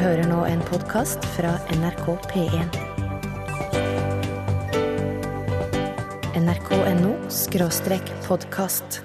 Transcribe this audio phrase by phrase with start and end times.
[0.00, 2.76] hører nå en podkast fra NRK P1.
[6.42, 9.00] nrk.no skråstrek podkast.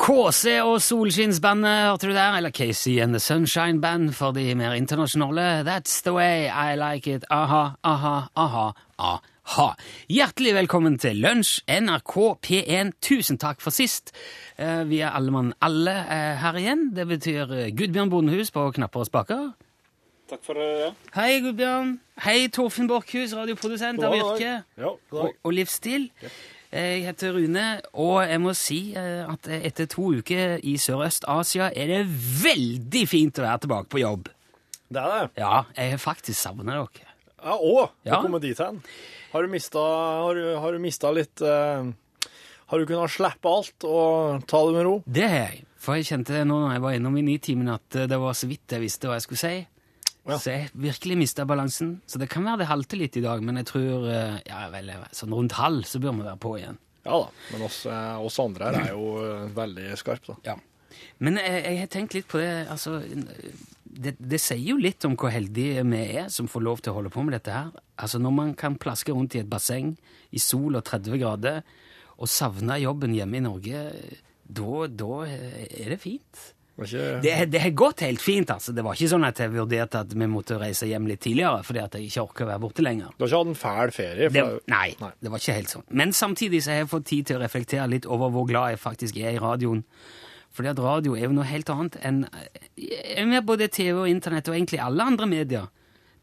[0.00, 2.36] KC og Solskinnsbandet, hørte du der?
[2.38, 5.62] Eller Casey and the Sunshine Band for de mer internasjonale.
[5.66, 7.24] That's the way I like it.
[7.30, 9.66] Aha, aha, aha, aha.
[10.08, 12.14] Hjertelig velkommen til Lunsj, NRK
[12.46, 12.94] P1.
[13.04, 14.14] Tusen takk for sist.
[14.56, 16.88] Eh, Vi er alle mann alle eh, her igjen.
[16.96, 19.50] Det betyr eh, Gudbjørn Bondehus på knapper og spaker.
[20.30, 20.92] Takk for det.
[21.16, 21.96] Hei, Gudbjørn.
[22.22, 24.52] Hei, Torfinn Borchhus, radioprodusent av Yrke.
[24.78, 26.04] Ja, og, og livsstil.
[26.70, 27.64] Jeg heter Rune,
[27.98, 32.02] og jeg må si eh, at etter to uker i Sørøst-Asia er det
[32.44, 34.28] veldig fint å være tilbake på jobb.
[34.90, 35.24] Det er det.
[35.42, 37.08] Ja, jeg har faktisk savnet dere.
[37.40, 38.20] Ja, å, du Ja.
[38.22, 38.78] kommer dit hen.
[39.32, 39.82] Har du mista,
[40.22, 41.86] har du, har du mista litt uh,
[42.70, 44.94] Har du kunnet slippe alt og ta det med ro?
[45.06, 45.64] Det har jeg.
[45.80, 48.46] For jeg kjente nå når jeg var innom i Nitimen at eh, det var så
[48.50, 49.54] vidt jeg visste hva jeg skulle si.
[50.30, 50.38] Ja.
[50.40, 51.96] Så jeg virkelig mista balansen.
[52.06, 54.92] Så det kan være det halter litt i dag, men jeg tror eh, ja, vel,
[55.16, 56.80] sånn rundt halv så bør vi være på igjen.
[57.06, 60.52] Ja da, men oss, eh, oss andre her er jo eh, veldig skarpe, da.
[60.52, 60.56] Ja.
[61.22, 62.98] Men jeg, jeg har tenkt litt på det altså,
[63.90, 66.98] det, det sier jo litt om hvor heldige vi er som får lov til å
[66.98, 67.70] holde på med dette her.
[68.00, 69.94] Altså Når man kan plaske rundt i et basseng
[70.30, 71.62] i sol og 30 grader
[72.20, 73.84] og savne jobben hjemme i Norge,
[74.44, 76.42] da, da er det fint.
[76.86, 78.50] Ikke, Det, det har gått helt fint.
[78.50, 78.72] altså.
[78.74, 81.82] Det var ikke sånn at jeg vurderte at vi måtte reise hjem litt tidligere fordi
[81.82, 83.10] at jeg ikke orker å være borte lenger.
[83.18, 84.30] Du har ikke hatt en fæl ferie?
[84.32, 85.10] Det, nei, Nei.
[85.20, 85.84] det var ikke helt sånn.
[85.90, 88.80] Men samtidig så har jeg fått tid til å reflektere litt over hvor glad jeg
[88.82, 89.84] faktisk er i radioen.
[90.50, 92.24] Fordi at radio er jo noe helt annet enn
[92.80, 95.68] eh, både TV og internett og egentlig alle andre medier.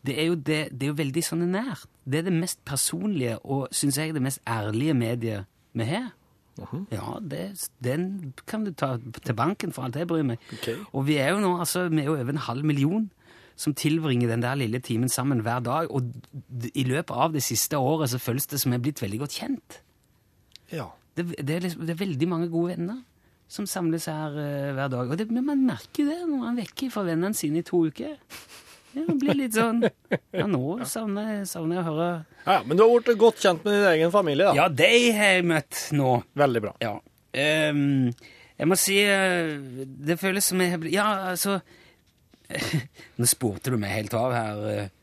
[0.03, 1.86] Det er jo, det, det er jo veldig sånn nært.
[2.08, 6.09] Det er det mest personlige og, syns jeg, det mest ærlige mediet vi har.
[6.91, 10.41] Ja, det, den kan du ta til banken for alt jeg bryr meg.
[10.59, 10.77] Okay.
[10.91, 13.09] Og vi er jo nå altså, vi er jo over en halv million
[13.58, 15.91] som tilbringer den der lille timen sammen hver dag.
[15.91, 16.14] Og
[16.73, 19.38] i løpet av det siste året så føles det som jeg er blitt veldig godt
[19.39, 19.80] kjent.
[20.72, 20.91] Ja.
[21.17, 23.02] Det, det, er, liksom, det er veldig mange gode venner
[23.49, 25.09] som samles her uh, hver dag.
[25.09, 28.17] Og man merker det når man er vekke fra vennene sine i to uker.
[28.97, 32.61] Ja, det blir litt sånn Ja, nå savner jeg, savner jeg å høre ja, ja,
[32.65, 34.55] Men du har blitt godt kjent med din egen familie, da.
[34.58, 36.15] Ja, de har jeg møtt nå.
[36.41, 36.73] Veldig bra.
[36.81, 36.95] Ja.
[37.37, 38.09] Ehm,
[38.58, 39.53] jeg må si eh,
[40.09, 41.59] Det føles som jeg har blitt Ja, altså
[43.19, 44.93] Nå spurte du meg helt av her, eh,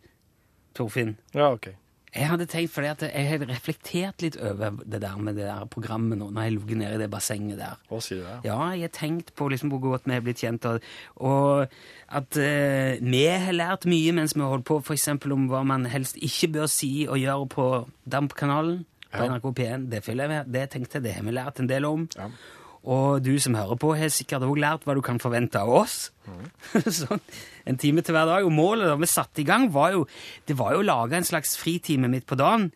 [0.74, 1.14] Torfinn.
[1.36, 1.68] Ja, ok.
[2.14, 5.64] Jeg hadde tenkt fordi at jeg hadde reflektert litt over det der med det der
[5.66, 7.76] programmet nå, når jeg ligger nede i det bassenget der.
[7.90, 8.24] Hva sier du?
[8.28, 8.38] Ja.
[8.46, 10.80] Ja, jeg har tenkt på liksom hvor godt vi er blitt kjent, og,
[11.16, 11.66] og
[12.14, 15.88] at eh, vi har lært mye mens vi har holdt på, eksempel om hva man
[15.90, 17.68] helst ikke bør si og gjøre på
[18.06, 19.30] DAMP-kanalen på Ja.
[19.30, 19.88] NRK P1.
[19.90, 22.08] Det, jeg, det tenkte jeg, det har vi lært en del om.
[22.18, 22.30] Ja.
[22.84, 26.10] Og du som hører på, har sikkert òg lært hva du kan forvente av oss.
[27.00, 27.22] sånn,
[27.64, 28.44] en time til hver dag.
[28.44, 30.04] Og målet da vi satte i gang, var jo
[30.48, 32.70] det var jo å lage en slags fritime midt på dagen,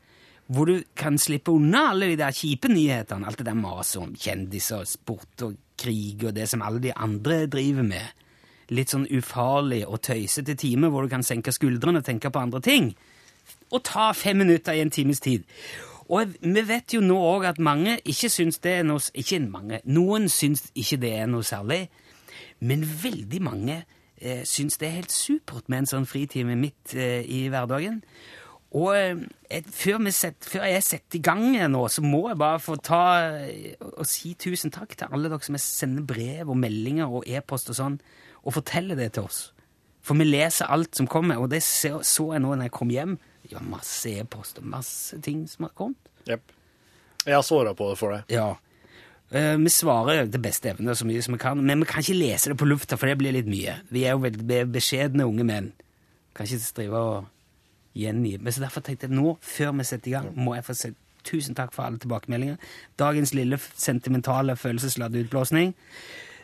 [0.49, 3.29] hvor du kan slippe unna alle de der kjipe nyhetene.
[3.29, 7.43] Alt det der maset om kjendiser, sport og krig og det som alle de andre
[7.51, 8.25] driver med.
[8.73, 12.65] Litt sånn ufarlig og tøysete time hvor du kan senke skuldrene og tenke på andre
[12.65, 12.91] ting.
[13.73, 15.45] Og ta fem minutter i en times tid.
[16.09, 19.83] Og vi vet jo nå òg at mange ikke syns det er noe Ikke mange.
[19.85, 21.89] Noen syns ikke det er noe særlig.
[22.61, 23.83] Men veldig mange
[24.17, 28.03] eh, syns det er helt supert med en sånn fritime midt eh, i hverdagen.
[28.77, 32.77] Og eh, før, set, før jeg setter i gang nå, så må jeg bare få
[32.85, 33.03] ta
[33.41, 37.73] eh, og si tusen takk til alle dere som sender brev og meldinger og e-post
[37.73, 37.97] og sånn,
[38.45, 39.41] og forteller det til oss.
[40.05, 42.93] For vi leser alt som kommer, og det så, så jeg nå når jeg kom
[42.93, 43.17] hjem.
[43.53, 46.11] Ja, masse e-post og masse ting som har kommet.
[46.29, 46.53] Jepp.
[47.25, 48.33] Jeg har svara på det for deg.
[48.33, 48.53] Ja.
[49.29, 52.17] Uh, vi svarer til beste evne så mye som vi kan, men vi kan ikke
[52.17, 53.75] lese det på lufta, for det blir litt mye.
[53.93, 55.73] Vi er jo veldig beskjedne unge menn.
[56.37, 57.27] Kan ikke drive og
[57.99, 58.39] gjengi.
[58.39, 60.95] Men så derfor tenkte jeg nå, før vi setter i gang, må jeg få si
[61.29, 62.57] tusen takk for alle tilbakemeldinger.
[63.01, 65.75] Dagens lille sentimentale, følelsesladde utblåsning.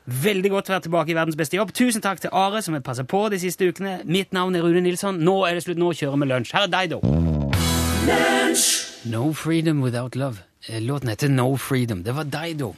[0.07, 1.71] Veldig godt å være tilbake i verdens beste jobb.
[1.73, 4.03] Tusen takk til Are, som har passet på de siste ukene.
[4.05, 5.17] Mitt navn er Rune Nilsson.
[5.25, 5.79] Nå er det slutt.
[5.81, 6.53] Nå kjører vi lunsj.
[6.53, 7.01] Her er Dido.
[9.09, 10.43] No Freedom Without Love.
[10.69, 12.03] Eh, Låten heter No Freedom.
[12.05, 12.75] Det var Dido.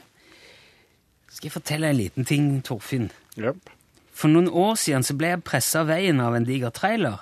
[1.29, 3.09] Skal jeg fortelle en liten ting, Torfinn?
[3.37, 3.69] Yep.
[4.17, 7.19] For noen år siden så ble jeg pressa veien av en diger trailer.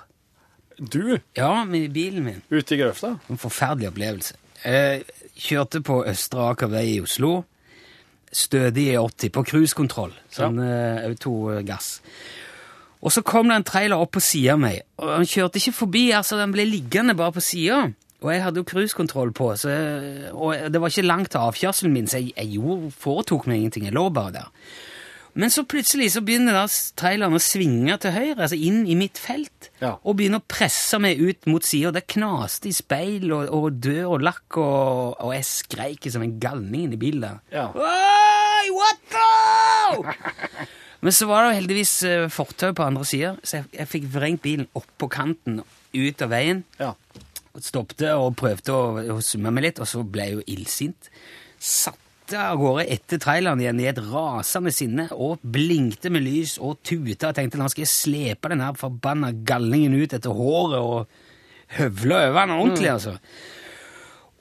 [0.78, 2.42] Du, Ja, med bilen min.
[2.50, 3.18] ute i grøfta?
[3.30, 4.34] En forferdelig opplevelse.
[4.64, 5.04] Jeg
[5.36, 7.44] kjørte på Østre Aker vei i Oslo.
[8.36, 10.12] Stødig i 80 på cruisekontroll.
[10.34, 11.94] Sånn eh, autogass.
[13.00, 14.82] Og så kom det en trailer opp på sida av meg.
[15.00, 17.86] Og han kjørte ikke forbi, altså den ble liggende bare på sida.
[18.24, 19.72] Og jeg hadde jo cruisekontroll på, så,
[20.32, 23.84] og det var ikke langt til avkjørselen min, så jeg, jeg gjorde, foretok meg ingenting.
[23.86, 24.48] Jeg lå bare der.
[25.36, 26.62] Men så plutselig så begynner da
[26.96, 29.98] traileren å svinge til høyre, altså inn i mitt felt, Ja.
[30.00, 31.90] og begynner å presse meg ut mot sida.
[31.92, 36.38] Det knaste i speil og, og dør og lakk, og, og jeg skreik som en
[36.40, 37.36] galning inni bilen.
[37.52, 37.66] Ja.
[37.76, 40.16] Oi, what the?
[41.04, 44.08] Men så var det jo heldigvis eh, fortau på andre sida, så jeg, jeg fikk
[44.16, 45.60] vrengt bilen opp på kanten,
[45.92, 46.64] ut av veien.
[46.80, 46.94] Ja.
[47.60, 51.12] Stoppte og prøvde å, å summe meg litt, og så ble jeg jo illsint.
[52.26, 56.80] Satte av gårde etter traileren igjen i et rasende sinne og blinkte med lys og
[56.82, 61.76] tuta og tenkte nå skal jeg slepe den her forbanna gallingen ut etter håret og
[61.76, 63.12] høvle over den ordentlig, altså.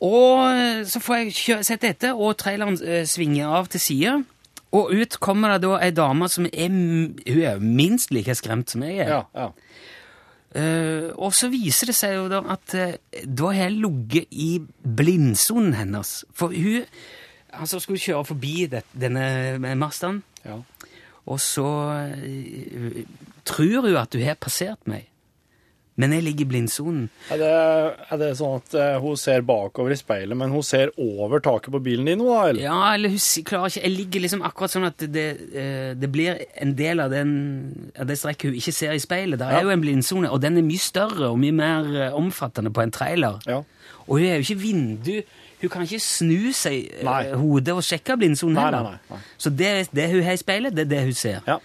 [0.02, 4.16] Og så får jeg sett etter, og traileren eh, svinger av til sida.
[4.74, 8.88] Og ut kommer det da ei dame som er, hun er minst like skremt som
[8.88, 9.12] jeg er.
[9.14, 9.20] Ja.
[9.38, 9.52] ja.
[10.56, 14.50] Uh, og så viser det seg jo da at uh, da har jeg ligget i
[14.82, 16.16] blindsonen hennes.
[16.34, 16.90] For hun
[17.60, 20.60] altså skulle kjøre forbi det, denne Mazdaen, ja.
[21.26, 21.68] og så
[22.20, 23.04] eh,
[23.46, 25.08] tror hun at hun har passert meg.
[25.96, 27.04] Men jeg ligger i blindsonen.
[27.32, 27.50] Er det,
[28.12, 31.72] er det sånn at eh, hun ser bakover i speilet, men hun ser over taket
[31.72, 32.42] på bilen din nå, da?
[32.50, 32.66] Eller?
[32.66, 35.24] Ja, eller hun klarer ikke Jeg ligger liksom akkurat sånn at det,
[35.56, 37.32] eh, det blir en del av, den,
[37.96, 39.40] av det strekket hun ikke ser i speilet.
[39.40, 39.62] Der Ja.
[39.62, 42.92] er jo en blindsone, og den er mye større og mye mer omfattende på en
[42.92, 43.40] trailer.
[43.48, 43.62] Ja.
[44.10, 45.16] Og hun er jo ikke vindu.
[45.62, 47.22] Hun kan ikke snu seg eh, Nei.
[47.40, 48.90] hodet og sjekke blindsonen heller.
[48.92, 49.22] nei, nei.
[49.42, 51.42] Så det, det hun har i speilet, det er det hun ser.
[51.48, 51.60] Ja.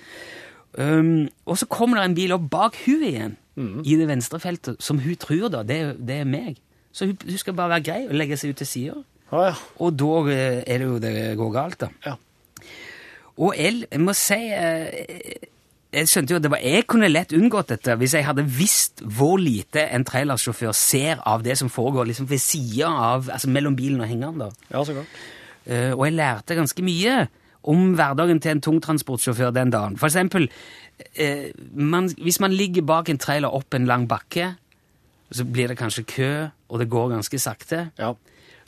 [0.78, 3.80] Um, og så kommer det en bil opp bak hun igjen, mm.
[3.82, 6.60] i det venstre feltet, som hun tror da, det, det er meg.
[6.94, 8.98] Så hun, hun skal bare være grei og legge seg ut til sida.
[9.30, 9.54] Ja, ja.
[9.82, 11.90] Og da eh, er det jo det går galt, da.
[12.06, 12.16] Ja.
[13.40, 15.49] Og jeg, jeg må si eh,
[15.90, 19.02] Jeg skjønte jo at det var, jeg kunne lett unngått dette hvis jeg hadde visst
[19.02, 23.74] hvor lite en trailersjåfør ser av det som foregår liksom ved sida av, altså mellom
[23.78, 24.38] bilen og hengeren.
[24.44, 24.50] da.
[24.70, 25.20] ja, så klart.
[25.66, 27.16] Uh, og jeg lærte ganske mye
[27.70, 29.98] om hverdagen til en tungtransportsjåfør den dagen.
[30.00, 30.46] For eksempel,
[31.18, 34.52] uh, man, hvis man ligger bak en trailer opp en lang bakke,
[35.30, 36.32] så blir det kanskje kø,
[36.70, 37.88] og det går ganske sakte.
[37.98, 38.14] Ja.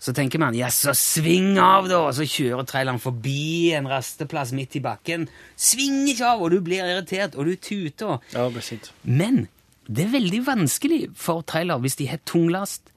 [0.02, 4.50] Så tenker man, ja, så sving av da, og så kjører traileren forbi en rasteplass
[4.56, 5.28] midt i bakken.
[5.54, 8.18] Sving ikke av, og du blir irritert, og du tuter.
[8.34, 8.88] ja, det blir sint.
[9.06, 9.44] Men
[9.86, 12.90] det er veldig vanskelig for trailer hvis de har tunglast.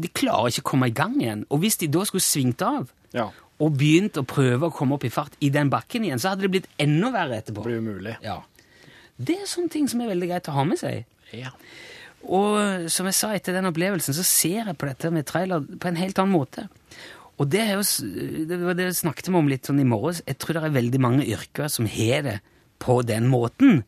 [0.00, 1.44] De klarer ikke å komme i gang igjen.
[1.52, 3.28] Og hvis de da skulle svingt av, Ja.
[3.60, 6.42] og begynt å prøve å komme opp i fart i den bakken igjen, så hadde
[6.48, 7.64] det blitt enda verre etterpå.
[7.64, 8.16] Det blir umulig.
[8.24, 8.40] Ja.
[9.18, 11.04] Det er sånne ting som er veldig greit å ha med seg.
[11.32, 11.50] Ja.
[12.26, 15.90] Og som jeg sa etter den opplevelsen, så ser jeg på dette med trailer på
[15.90, 16.66] en helt annen måte.
[17.36, 17.84] Og det, er jo,
[18.48, 20.22] det var det snakket vi om litt sånn i morges.
[20.26, 22.38] Jeg tror det er veldig mange yrker som har det
[22.82, 23.84] på den måten.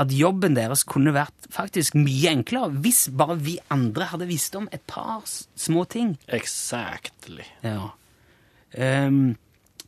[0.00, 4.68] At jobben deres kunne vært faktisk mye enklere hvis bare vi andre hadde visst om
[4.72, 6.14] et par små ting.
[6.32, 7.44] Exactly.
[7.64, 7.92] Ja.
[8.76, 9.34] Um,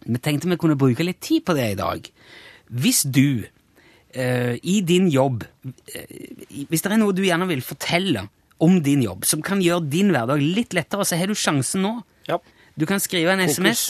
[0.04, 2.08] vi tenkte vi kunne bruke litt tid på det i dag.
[2.68, 3.44] Hvis du
[4.14, 6.04] eh, i din jobb uh,
[6.70, 8.26] Hvis det er noe du gjerne vil fortelle
[8.64, 11.90] om din jobb, som kan gjøre din hverdag litt lettere, så har du sjansen nå.
[12.30, 12.38] Ja.
[12.78, 13.58] Du kan skrive en Fokus.
[13.58, 13.82] SMS.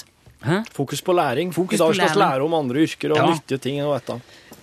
[0.44, 0.62] Hæ?
[0.72, 1.52] Fokus på læring.
[1.54, 3.26] Fokus I dag på skal vi lære om andre yrker og Ja.
[3.34, 3.82] nyttige ting.
[3.84, 4.16] og dette.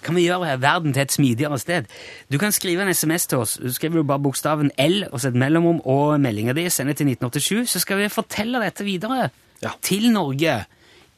[0.04, 1.86] Kan vi gjøre verden til et smidigere sted?
[2.32, 3.58] Du kan skrive en SMS til oss.
[3.62, 6.68] Du skriver du bare bokstaven L og så et mellomrom og meldinga di.
[6.70, 9.30] Send det til 1987, så skal vi fortelle dette videre
[9.62, 9.70] Ja.
[9.82, 10.66] til Norge.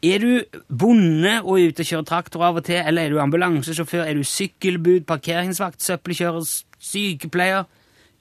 [0.03, 4.03] Er du bonde og ute og kjører traktor av og til, eller er du ambulansesjåfør,
[4.03, 6.43] er du sykkelbud, parkeringsvakt, søppelkjører,
[6.83, 7.69] sykepleier,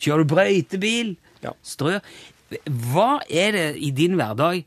[0.02, 1.50] kjører du brøytebil, Ja.
[1.62, 1.98] strø
[2.70, 4.64] Hva er det i din hverdag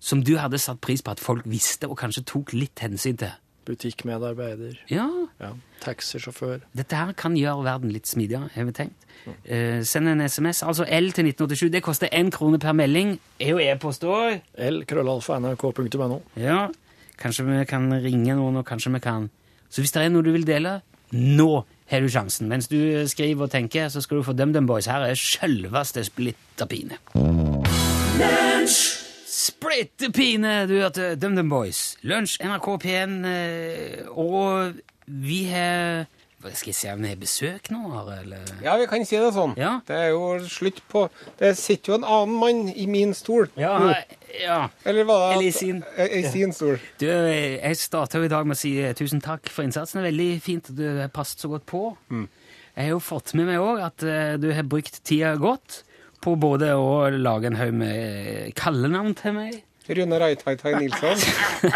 [0.00, 3.32] som du hadde satt pris på at folk visste og kanskje tok litt hensyn til?
[3.64, 4.78] Butikkmedarbeider.
[4.90, 5.08] Ja,
[5.40, 5.52] Ja.
[5.80, 6.60] Taxisjåfør.
[6.74, 8.94] dette her kan gjøre verden litt smidigere, har vi tenkt.
[9.46, 11.70] Eh, send en SMS, altså L til 1987.
[11.70, 13.18] Det koster én krone per melding.
[13.40, 14.40] Er jo e-post òg.
[14.58, 14.84] L.
[14.84, 15.38] Krøllalfa.
[15.40, 16.22] NRK.no.
[16.36, 16.68] Ja.
[17.18, 19.30] Kanskje vi kan ringe noen, og kanskje vi kan
[19.70, 22.48] Så hvis det er noe du vil dele, nå har du sjansen.
[22.48, 22.76] Mens du
[23.08, 24.86] skriver og tenker, så skal du få DumDum Boys.
[24.86, 26.04] Her er sjølveste
[29.44, 30.64] Splitterpine!
[30.70, 31.98] Du hørte DumDum Boys.
[32.06, 36.06] Lunsj, NRK P1, eh, og vi har
[36.54, 37.82] Skal jeg se om vi har besøk nå,
[38.14, 38.40] eller?
[38.64, 39.52] Ja, vi kan si det sånn.
[39.60, 39.74] Ja.
[39.84, 41.06] Det er jo slutt på
[41.40, 43.50] Det sitter jo en annen mann i min stol.
[43.60, 43.76] Ja,
[44.40, 44.58] ja.
[44.84, 45.84] Eller var det Eller i sin.
[45.96, 46.80] Eh, I sin stol.
[47.00, 50.00] Du, jeg starta i dag med å si eh, tusen takk for innsatsen.
[50.00, 51.90] Det er veldig fint at du har passet så godt på.
[52.08, 55.82] Jeg har jo fått med meg òg at eh, du har brukt tida godt
[56.24, 61.18] på både å lage en haug med eh, kallenavn til meg, Rune Raithaitai Nilsson.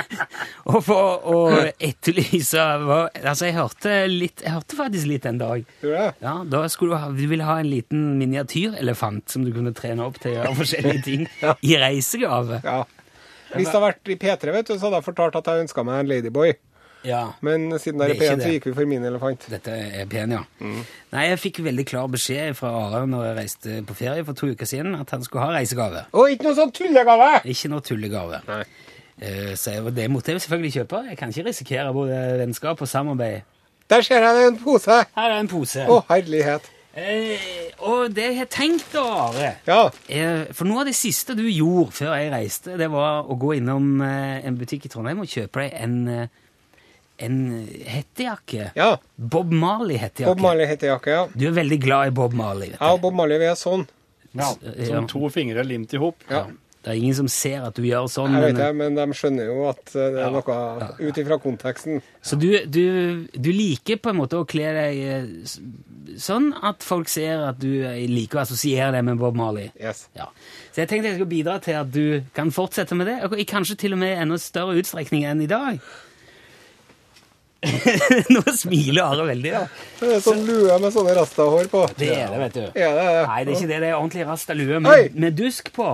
[0.73, 1.41] og for å
[1.77, 5.67] etterlyse Altså, jeg hørte litt Jeg hørte faktisk litt en dag.
[5.83, 6.07] Det?
[6.25, 10.07] Ja, Da skulle du ha, du ville ha en liten miniatyrelefant som du kunne trene
[10.09, 11.53] opp til å gjøre forskjellige ting Ja.
[11.61, 12.63] i reisegave.
[12.65, 12.79] Ja.
[13.53, 15.85] Hvis det hadde vært i P3, vet du, så hadde jeg fortalt at jeg ønska
[15.89, 16.57] meg en Ladyboy.
[17.09, 17.23] Ja.
[17.41, 19.47] Men siden det Det er er ikke pen, så gikk vi for min elefant.
[19.51, 20.43] Dette er pen, ja.
[20.61, 24.51] Nei, jeg fikk veldig klar beskjed fra Are når jeg reiste på ferie for to
[24.53, 26.05] uker siden, at han skulle ha reisegave.
[26.13, 27.31] Og ikke noe sånn tullegave!
[27.49, 28.43] Ikke noe tullegave.
[28.49, 28.63] Nei.
[29.19, 31.05] Uh, Så jeg, det måtte jeg selvfølgelig kjøpe.
[31.09, 33.41] Jeg kan ikke risikere både vennskap og samarbeid.
[33.91, 34.99] Der ser jeg det er en pose.
[35.17, 35.87] Her er en pose.
[35.89, 36.69] Å, herlighet.
[36.99, 39.91] Eh, og det jeg har tenkt, da, Are Ja.
[40.11, 43.53] eh, For noe av det siste du gjorde før jeg reiste, det var å gå
[43.57, 46.27] innom eh, en butikk i Trondheim og kjøpe deg en, eh,
[47.19, 48.71] en hettejakke.
[48.77, 48.97] ja.
[49.17, 50.35] Bob Marley-hettejakke.
[50.37, 51.27] Bob Marley-hettejakke, ja.
[51.35, 52.71] Du er veldig glad i Bob Marley.
[52.71, 53.87] vet Ja, og Bob Marley, vi er sånn.
[54.35, 54.85] Ja, Ja.
[54.87, 56.17] som to fingre limt i hop.
[56.31, 56.47] Ja.
[56.85, 58.33] Det er ingen som ser at du gjør sånn.
[58.33, 61.39] Jeg vet men- det, men de skjønner jo at eh, det er noe ut ifra
[61.43, 62.01] konteksten.
[62.23, 65.27] Så du, du, du liker på en måte å kle deg eh,
[66.17, 69.73] sånn at folk ser at du eh, liker å assosiere deg med Bob Marley.
[69.81, 70.07] Yes.
[70.17, 70.29] Ja.
[70.73, 73.45] Så jeg tenkte jeg skulle bidra til at du kan fortsette med det, og i
[73.45, 75.81] kanskje til og med enda større utstrekning enn i dag.
[78.35, 79.65] Nå smiler Are veldig, da.
[79.99, 81.85] Det er sånn lue med sånne rastahår på.
[81.99, 82.65] Det er det, vet du.
[82.79, 83.23] Ja, det det?
[83.27, 83.81] Nei, det er ikke det.
[83.83, 84.83] Det er ordentlig rasta lue Oi!
[84.85, 85.89] med, med dusk på.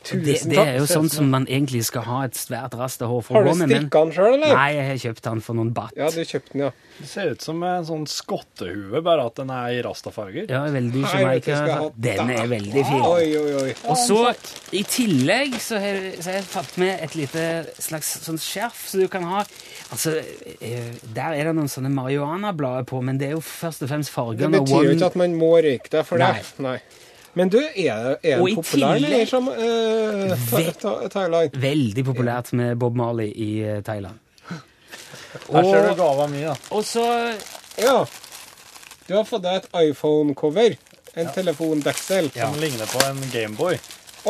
[0.00, 3.20] Tusen Det, det er jo sånn som man egentlig skal ha et svært rasta hår
[3.26, 3.68] for å gå med.
[3.68, 4.54] men- strikka den sjøl, eller?
[4.56, 5.92] Nei, jeg har kjøpt den for noen batt.
[5.96, 6.70] Ja, du kjøpte den, ja.
[7.00, 10.48] Det ser ut som en sånn skottehue, bare at den er i rastafarger.
[10.48, 13.02] Ja, veldig du, ha- Den er veldig fin.
[13.02, 13.74] Oi, oi, oi.
[13.88, 14.34] Og så,
[14.72, 17.44] i tillegg, så har, så har jeg tatt med et lite
[17.78, 19.44] slags sånn skjerf så du kan ha
[19.90, 20.12] Altså,
[20.62, 24.12] eh, der er det noen sånne marihuanablader på, men det er jo først og fremst
[24.38, 26.40] Det betyr jo ikke at man må røyke det for Nei.
[26.62, 26.78] Nei.
[27.38, 30.32] Men du, er, er i populær tillegg- som eh,
[31.12, 31.54] Thailand?
[31.62, 34.18] Veldig populært med Bob Marley i eh, Thailand.
[35.52, 36.56] Her ser du gava mi, da.
[36.74, 37.04] og så
[37.78, 38.00] Ja.
[39.06, 40.76] Du har fått deg et iPhone-cover.
[41.18, 42.28] En telefondeksel.
[42.38, 42.46] Ja.
[42.50, 43.78] Som ligner på en Gameboy.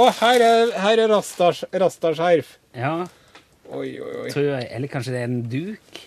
[0.00, 2.54] Og her er, her er Rastas- Rastaskjerf.
[2.76, 2.94] Ja,
[3.70, 4.30] Oi, oi, oi.
[4.32, 5.98] tror jeg Eller kanskje det er en duk?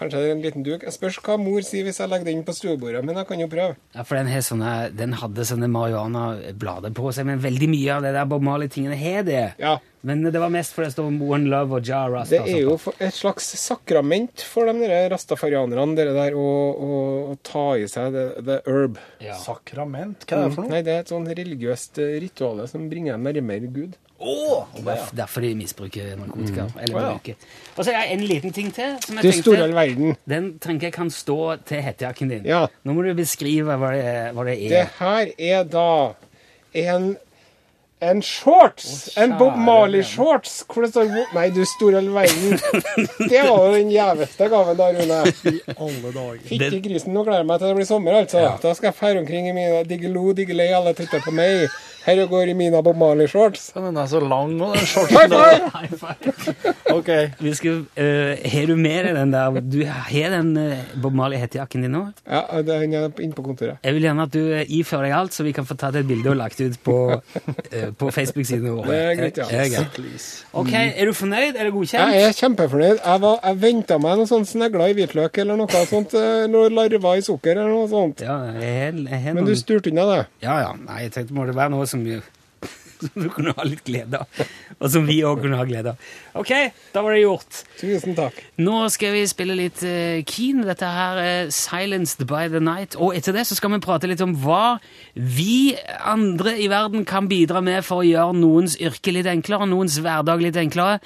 [0.00, 0.86] Kanskje det er en liten duk.
[0.86, 3.50] Jeg spørs hva mor sier hvis jeg legger den på stuebordet, men jeg kan jo
[3.52, 3.76] prøve.
[3.92, 8.14] Ja, for den, sånne, den hadde sånne marihuana-blader på seg, men veldig mye av det
[8.16, 9.46] der Bob Marley-tingene har det.
[9.60, 9.76] Ja.
[10.00, 12.38] Men det var mest fordi det står One Love og Ja Rasta.
[12.40, 17.00] Det er jo et slags sakrament for de der rastafarianerne, det der å, å,
[17.34, 18.96] å ta i seg the, the herb.
[19.20, 19.36] Ja.
[19.36, 20.24] Sakrament?
[20.24, 20.72] Hva er det for noe?
[20.72, 23.98] Nei, det er et sånn religiøst ritual rituale som bringer dem nærmere Gud.
[24.20, 24.66] Å!
[24.84, 26.66] Derf- Derfor de misbruker narkotika.
[26.82, 27.12] Eller Å, ja.
[27.14, 27.34] bruker.
[27.76, 28.98] Og så er det en liten ting til.
[29.06, 30.16] som jeg Du tenkte, store all verden.
[30.28, 32.44] Den tenker jeg kan stå til hettejakken din.
[32.44, 32.66] Ja.
[32.84, 34.04] Nå må du beskrive hva det,
[34.36, 34.92] hva det Det er.
[35.00, 35.88] her er da
[36.74, 37.16] en
[38.02, 39.10] en shorts!
[39.20, 40.62] En Bob Marley-shorts!
[40.72, 42.54] Hvor det står Nei, du store all verden.
[43.28, 45.18] Det var jo den gjeveste gaven da, Rune.
[45.76, 46.38] Alle dager.
[46.48, 48.46] Fytti grisen, nå gleder jeg meg til det blir sommer, altså.
[48.62, 51.66] Da skal jeg ferde omkring i mine Diggelo, diggelei, alle titter på meg.
[52.10, 53.68] Her går i mine Bob Marley-shorts.
[53.76, 55.66] Den er så lang, og den High shortsen der.
[56.00, 56.74] five!
[56.90, 57.10] OK.
[57.38, 61.84] Vi skal, eh, har du med deg den der Du har den uh, Bob Marley-hettejakken
[61.86, 62.02] din nå?
[62.26, 63.78] Ja, den er inne på kontoret.
[63.86, 66.08] Jeg vil gjerne at du eh, ifører deg alt, så vi kan få tatt et
[66.08, 68.90] bilde og lagt ut på, uh, på Facebook-sidene våre.
[68.90, 69.40] Det er greit,
[69.76, 69.84] ja.
[70.52, 71.54] Ok, Er du fornøyd?
[71.54, 72.14] Er det godkjent?
[72.16, 72.98] Jeg er kjempefornøyd.
[73.04, 76.16] Jeg, var- jeg venta meg noen sånne snegler i hvitløk eller noe sånt.
[76.50, 78.26] Noe larver i sukker eller noe sånt.
[78.26, 80.20] Ja, jeg jeg, jeg Men du styrte unna det.
[80.44, 80.70] Ja, ja.
[80.80, 81.99] Nei, jeg tenkte må det være noe som,
[83.00, 84.42] som du kunne ha litt glede av.
[84.80, 86.10] Og som vi òg kunne ha glede av.
[86.40, 86.52] OK,
[86.94, 87.62] da var det gjort.
[87.80, 88.36] Tusen takk.
[88.60, 90.62] Nå skal vi spille litt uh, Keen.
[90.68, 92.98] Dette her er 'Silenced by the Night'.
[93.00, 94.78] Og etter det så skal vi prate litt om hva
[95.14, 99.98] vi andre i verden kan bidra med for å gjøre noens yrke litt enklere, noens
[100.00, 101.00] hverdag litt enklere.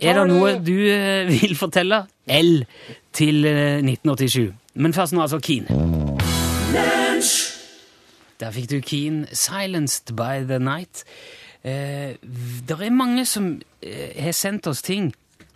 [0.00, 2.04] Er det noe du uh, vil fortelle?
[2.24, 2.64] L
[3.12, 4.52] til uh, 1987.
[4.74, 6.13] Men først nå altså Keen.
[8.40, 11.04] Der fikk du Keen, 'Silenced by the Night'.
[11.64, 12.16] Eh,
[12.68, 15.14] det er mange som eh, har sendt oss ting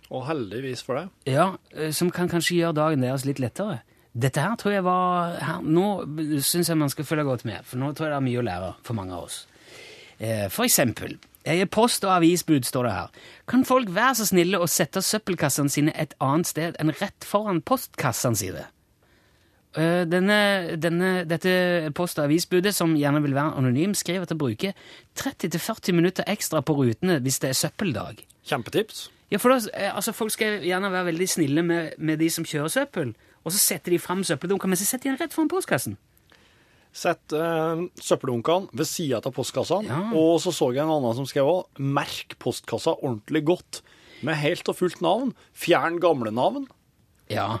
[0.09, 1.09] Og heldigvis for det.
[1.27, 3.79] ja, eh, som kan kanskje gjøre dagen deres litt lettere.
[4.19, 7.77] Dette her tror jeg var her, Nå syns jeg man skal følge godt med, for
[7.77, 9.47] nå tror jeg det er mye å lære for mange av oss.
[10.19, 13.07] Eh, For eksempel jeg er post- og avisbud, står det her.
[13.47, 17.61] Kan folk være så snille å sette søppelkassene sine et annet sted enn rett foran
[17.61, 18.65] postkassene sine?
[19.77, 24.37] Eh, Denne, denne, dette post- og avisbudet, som gjerne vil være anonym, skriver at det
[24.41, 24.73] bruker
[25.15, 28.23] 30-40 minutter ekstra på rutene hvis det er søppeldag.
[28.49, 29.09] Kjempetips.
[29.29, 32.43] Ja, for da, eh, altså Folk skal gjerne være veldig snille med, med de som
[32.43, 33.13] kjører søppel,
[33.45, 35.97] og så setter de fram søppeldunker, men så setter de den rett foran postkassen.
[36.89, 39.85] Sett eh, søppeldunkene ved sida av postkassene.
[39.85, 40.01] Ja.
[40.17, 43.83] Og så så jeg en annen som skrev òg 'merk postkassa ordentlig godt'.
[44.25, 45.35] Med helt og fullt navn.
[45.53, 46.65] Fjern gamle navn.
[47.29, 47.59] Ja.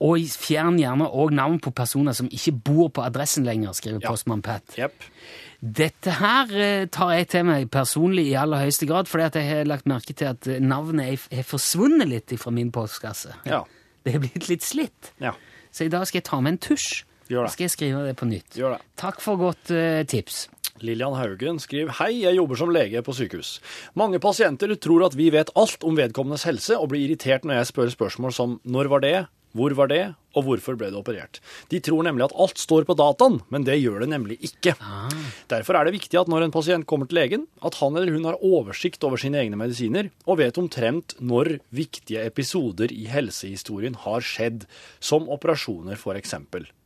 [0.00, 4.08] Og fjern gjerne òg navn på personer som ikke bor på adressen lenger, skriver Ja.
[4.08, 4.64] postmann Pat.
[4.78, 4.94] Yep.
[5.60, 9.68] Dette her eh, tar jeg til meg personlig i aller høyeste grad, fordi jeg har
[9.68, 13.34] lagt merke til at eh, navnet er forsvunnet litt fra min postkasse.
[13.44, 13.64] Ja.
[14.02, 15.12] Det har blitt litt slitt.
[15.20, 15.34] Ja.
[15.70, 17.02] Så i dag skal jeg ta med en tusj.
[17.28, 17.50] Gjør det.
[17.50, 18.56] Så skal jeg skrive det på nytt.
[18.56, 18.80] Gjør det.
[18.98, 20.48] Takk for godt uh, tips.
[20.82, 23.58] Lillian Haugen skriver Hei, jeg jobber som lege på sykehus.
[24.00, 27.68] Mange pasienter tror at vi vet alt om vedkommendes helse, og blir irritert når jeg
[27.70, 29.14] spør spørsmål som når var det,
[29.56, 30.02] hvor var det,
[30.38, 31.40] og hvorfor ble det operert.
[31.72, 34.76] De tror nemlig at alt står på dataen, men det gjør det nemlig ikke.
[35.50, 38.28] Derfor er det viktig at når en pasient kommer til legen, at han eller hun
[38.28, 44.22] har oversikt over sine egne medisiner, og vet omtrent når viktige episoder i helsehistorien har
[44.24, 44.68] skjedd,
[45.02, 45.98] som operasjoner.
[45.98, 46.79] Eh,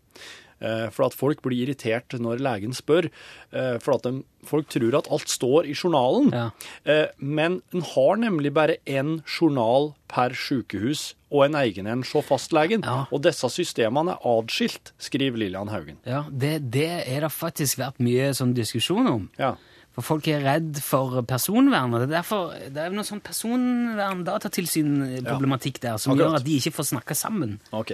[0.95, 3.05] For at folk blir irritert når legen spør,
[3.53, 4.13] eh, for at de,
[4.49, 6.31] folk tror at alt står i journalen.
[6.33, 6.47] Ja.
[6.85, 12.27] Eh, Men en har nemlig bare én journal per sykehus og en egen en hos
[12.29, 12.85] fastlegen.
[12.87, 13.05] Ja.
[13.11, 15.99] Og disse systemene er adskilt, skriver Lillian Haugen.
[16.07, 19.27] Ja, det, det er det faktisk vært mye sånn diskusjon om.
[19.39, 19.57] Ja.
[19.95, 21.93] For folk er redd for personvern.
[21.95, 26.33] og Det er derfor det er noe sånn personvern-datatilsyn-problematikk der som Akkurat.
[26.33, 27.59] gjør at de ikke får snakke sammen.
[27.73, 27.93] OK.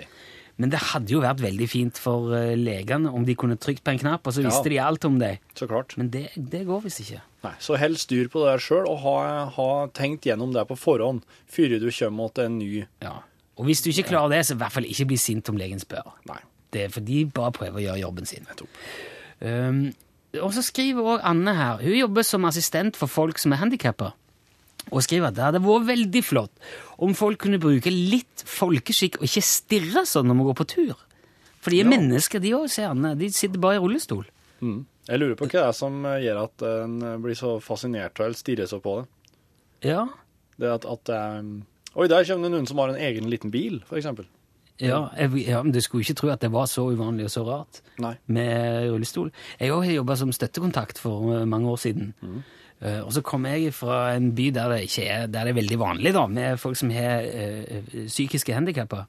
[0.60, 3.94] Men det hadde jo vært veldig fint for eh, legene om de kunne trykt på
[3.94, 4.50] en knapp, og så Ja.
[4.50, 5.38] visste de alt om deg.
[5.56, 5.96] Så klart.
[5.96, 7.22] Men det, det går visst ikke.
[7.46, 11.22] Nei, Så hold styr på det sjøl, og ha, ha tenkt gjennom det på forhånd
[11.48, 13.14] før du kommer til en ny Ja.
[13.56, 15.80] Og hvis du ikke klarer det, så i hvert fall ikke bli sint om legen
[15.80, 16.12] spør.
[16.28, 16.38] Nei.
[16.72, 18.44] Det er for de bare prøver å gjøre jobben sin.
[18.48, 18.68] Nettopp.
[19.40, 19.80] Um,
[20.40, 21.80] og så skriver også Anne her.
[21.82, 24.12] Hun jobber som assistent for folk som er handikappa.
[24.88, 26.70] Og skriver at det hadde vært veldig flott
[27.00, 31.06] om folk kunne bruke litt folkeskikk og ikke stirre sånn når vi går på tur.
[31.60, 33.04] For de er mennesker, de òg, ser han.
[33.20, 34.24] De sitter bare i rullestol.
[34.64, 34.80] Mm.
[35.10, 38.28] Jeg lurer på hva det er som eh, gjør at en blir så fascinert av
[38.28, 39.06] eller stirrer så på det.
[39.90, 40.04] Ja.
[40.60, 41.44] Det at, at er
[41.98, 44.28] Oi, der kommer det noen som har en egen liten bil, eksempel.
[44.80, 47.42] Ja, jeg, ja, men Du skulle ikke tro at det var så uvanlig og så
[47.44, 48.14] rart Nei.
[48.32, 49.32] med rullestol.
[49.58, 52.14] Jeg har jobba som støttekontakt for eh, mange år siden.
[52.80, 55.78] Eh, og så kom jeg fra en by der det, er, der det er veldig
[55.80, 59.04] vanlig da, med folk som har uh, psykiske handikapper.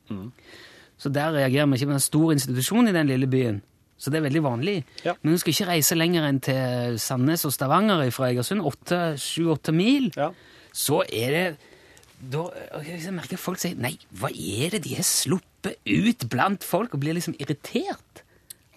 [1.01, 3.61] Så der reagerer vi ikke på en stor institusjon i den lille byen.
[4.01, 4.75] Så det er veldig vanlig.
[5.05, 5.13] Ja.
[5.21, 8.65] Men du skal ikke reise lenger enn til Sandnes og Stavanger fra Egersund.
[9.21, 10.09] Sju-åtte mil.
[10.17, 10.31] Ja.
[10.73, 11.45] Så er det
[12.21, 12.43] da
[12.85, 16.93] jeg merker folk sier Nei, hva er det de har sluppet ut blant folk?
[16.93, 18.23] Og blir liksom irritert.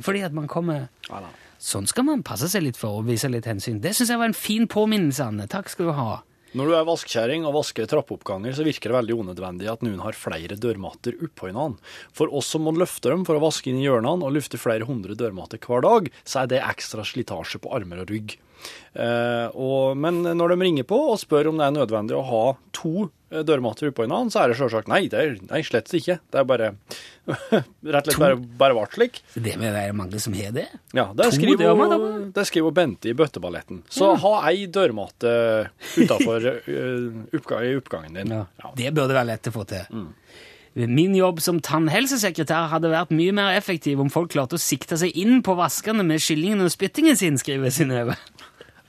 [0.05, 1.33] Fordi at man kommer Ja, da.
[1.63, 3.81] Sånn skal man passe seg litt for og vise litt hensyn.
[3.83, 5.49] Det syns jeg var en fin påminnelse, Anne.
[5.51, 6.23] Takk skal du ha.
[6.55, 10.15] Når du er vaskekjerring og vasker trappeoppganger, så virker det veldig unødvendig at noen har
[10.15, 11.83] flere dørmatter oppå hverandre.
[12.15, 14.87] For oss som må løfte dem for å vaske inn i hjørnene og lufte flere
[14.87, 18.37] hundre dørmatter hver dag, så er det ekstra slitasje på armer og rygg.
[18.95, 22.45] Eh, og, men når de ringer på og spør om det er nødvendig å ha
[22.77, 23.09] to
[23.43, 26.19] dørmatter oppå hverandre, så er det selvsagt nei, det er, nei, slett ikke.
[26.31, 26.69] Det er bare
[27.27, 29.19] rett og slett bare, bare vart slik.
[29.35, 30.69] Det må er mange som har det.
[30.95, 33.83] Ja, det skriver, jo- det skriver Bente i Bøtteballetten.
[33.91, 35.35] Så ha ei dørmatte
[35.99, 36.47] utafor
[37.35, 38.35] oppgang, i oppgangen din.
[38.39, 38.45] Ja.
[38.63, 38.73] Ja.
[38.79, 40.05] Det burde være lett å få til.
[40.75, 45.15] Min jobb som tannhelsesekretær hadde vært mye mer effektiv om folk klarte å sikte seg
[45.15, 48.17] inn på vaskene med kyllingen og spyttingen sin, skriver Synnøve.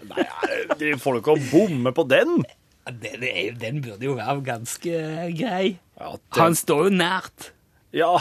[0.06, 0.26] Nei,
[0.70, 2.40] får driver folk og bommer på den?
[2.86, 5.00] Det, det, er- den burde jo være ganske
[5.40, 5.78] grei.
[6.00, 7.52] Ja, Han står jo nært.
[7.96, 8.12] ja,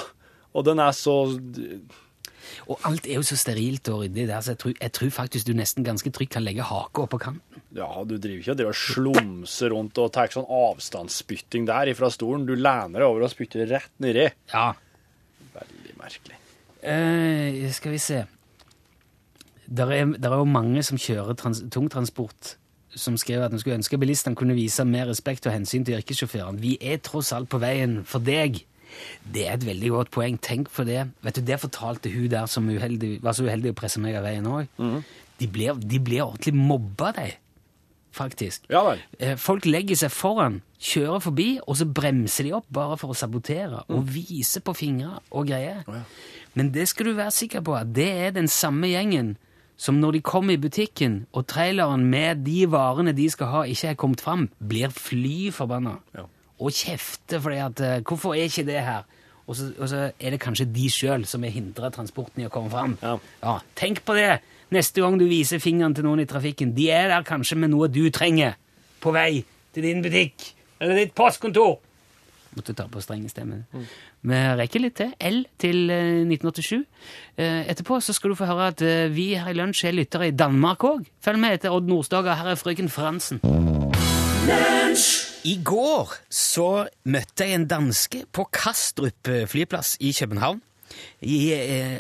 [0.54, 1.14] og den er så
[2.70, 5.46] Og alt er jo så sterilt og ryddig der, så jeg tror, jeg tror faktisk
[5.48, 7.60] du nesten ganske trygt kan legge hake oppå kanten.
[7.74, 12.46] Ja, du driver ikke og driver slumser rundt og tar sånn avstandsspytting der ifra stolen.
[12.46, 14.28] Du lener deg over og spytter rett nedi.
[14.52, 14.68] Ja.
[15.56, 16.38] Veldig merkelig.
[16.84, 18.22] Eh, skal vi se
[19.66, 22.56] Der er, der er jo mange som kjører trans tungtransport,
[22.96, 26.60] som skrev at han skulle ønske bilistene kunne vise mer respekt og hensyn til yrkessjåførene.
[26.62, 28.62] Vi er tross alt på veien for deg.
[29.26, 30.36] Det er et veldig godt poeng.
[30.38, 31.08] Tenk på det.
[31.24, 34.26] Vet du, Det fortalte hun der som uheldig, var så uheldig å presse meg av
[34.28, 34.68] veien òg.
[35.40, 37.32] De blir de blir ordentlig mobba, de.
[38.14, 38.68] Faktisk.
[38.70, 38.94] Ja.
[39.18, 43.16] Eh, Folk legger seg foran, kjører forbi, og så bremser de opp bare for å
[43.18, 45.82] sabotere og vise på fingre og greier.
[46.54, 49.34] Men det skal du være sikker på det er den samme gjengen
[49.76, 53.88] som når de kommer i butikken og traileren med de varene de skal ha, ikke
[53.90, 56.24] er kommet fram, blir fly forbanna Ja.
[56.60, 59.02] og kjefter fordi at eh, 'Hvorfor er ikke det her?'
[59.46, 62.48] Og så, og så er det kanskje de sjøl som er hindra transporten i å
[62.48, 62.96] komme fram.
[63.02, 63.58] Ja.
[63.76, 64.40] tenk på det
[64.72, 66.74] neste gang du viser fingeren til noen i trafikken.
[66.74, 68.54] De er der kanskje med noe du trenger
[69.00, 71.78] på vei til din butikk eller ditt postkontor.
[72.54, 73.86] Måtte ta på streng Mm.
[74.22, 75.12] Vi rekker litt til.
[75.20, 76.84] L til eh, 1987.
[77.36, 80.28] Eh, Etterpå så skal du få høre at eh, vi her i Lunsj er lyttere
[80.28, 81.08] i Danmark òg.
[81.24, 82.36] Følg med etter Odd Nordstoga.
[82.38, 83.40] Her er frøken Fransen.
[85.44, 90.62] I går så møtte jeg en danske på Kastrup eh, flyplass i København.
[91.24, 91.58] Jeg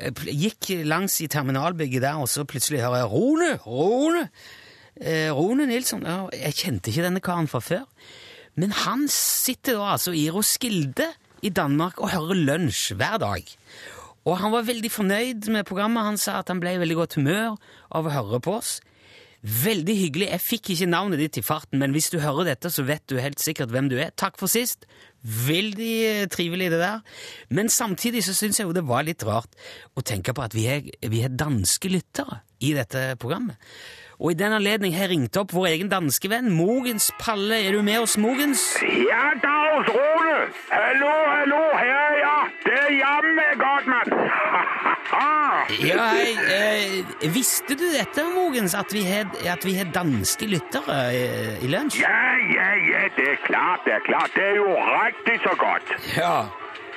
[0.08, 3.50] eh, gikk langs i terminalbygget der, og så plutselig hører jeg Rone!
[3.66, 4.28] Rone!
[5.00, 6.06] Eh, Rone Nilsson.
[6.32, 7.84] Jeg kjente ikke denne karen fra før.
[8.60, 11.10] Men han sitter da altså i Roskilde
[11.44, 13.54] i Danmark og hører lunsj hver dag.
[14.24, 16.06] Og han var veldig fornøyd med programmet.
[16.06, 17.56] Han sa at han ble i veldig godt humør
[17.92, 18.78] av å høre på oss.
[19.44, 20.28] Veldig hyggelig.
[20.30, 23.18] Jeg fikk ikke navnet ditt i farten, men hvis du hører dette, så vet du
[23.20, 24.14] helt sikkert hvem du er.
[24.16, 24.86] Takk for sist.
[25.20, 27.02] Veldig eh, trivelig, det der.
[27.52, 29.52] Men samtidig så syns jeg jo det var litt rart
[29.92, 33.60] å tenke på at vi er, vi er danske lyttere i dette programmet.
[34.20, 37.58] Og i den anledning har jeg ringt opp vår egen danske venn Mogens Palle.
[37.66, 38.62] Er du med oss, Mogens?
[38.82, 40.36] Ja, Dags Rune!
[40.70, 42.52] Hallo, hallo, her er jeg!
[42.66, 44.10] Det er jammen godt, mann!
[45.84, 46.32] Ja, hei.
[46.50, 49.28] Eh, visste du dette, Mogens, at vi har,
[49.94, 51.22] danske lyttere i,
[51.64, 52.00] i lunsj?
[52.00, 52.20] ja,
[52.54, 54.30] ja, ja, det er klart, det er klart.
[54.34, 55.94] Det er jo riktig så godt.
[56.16, 56.36] Ja.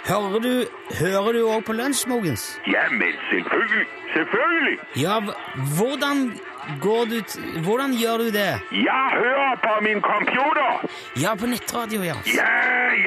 [0.08, 0.54] Hører du
[1.00, 2.46] Hører du òg på lunsj, Mogens?
[2.72, 4.78] Ja, men selvfølgelig, selvfølgelig.
[4.96, 5.20] Ja,
[5.78, 6.22] hvordan
[6.82, 8.54] går du t Hvordan gjør du det?
[8.72, 10.72] Jeg hører på min computer.
[11.24, 12.16] Ja, på nettradio, ja.
[12.40, 12.58] Ja,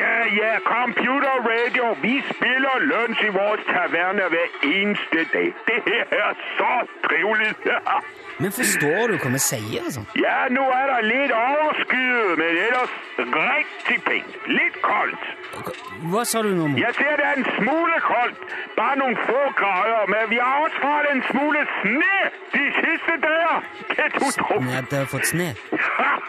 [0.02, 1.84] ja, ja, computer radio.
[2.02, 5.52] Vi spiller lunsj i vår taverne hver eneste dag.
[5.68, 6.72] Det her er så
[7.06, 7.62] trivligt.
[8.40, 9.82] Men forstår du hva vi sier?
[9.84, 10.02] Altså?
[10.16, 14.38] Ja, nå er det litt overskyet, men ellers riktig pent.
[14.48, 15.24] Litt koldt.
[16.10, 16.80] Hva- sa du nå, Mogens?
[16.80, 18.38] Jeg ser det er en smule koldt.
[18.76, 22.14] Bare noen få grader, men vi har også fått en smule sne
[22.54, 23.68] de siste dager.
[23.96, 24.64] Det du tror.
[24.78, 25.50] At det har fått sne?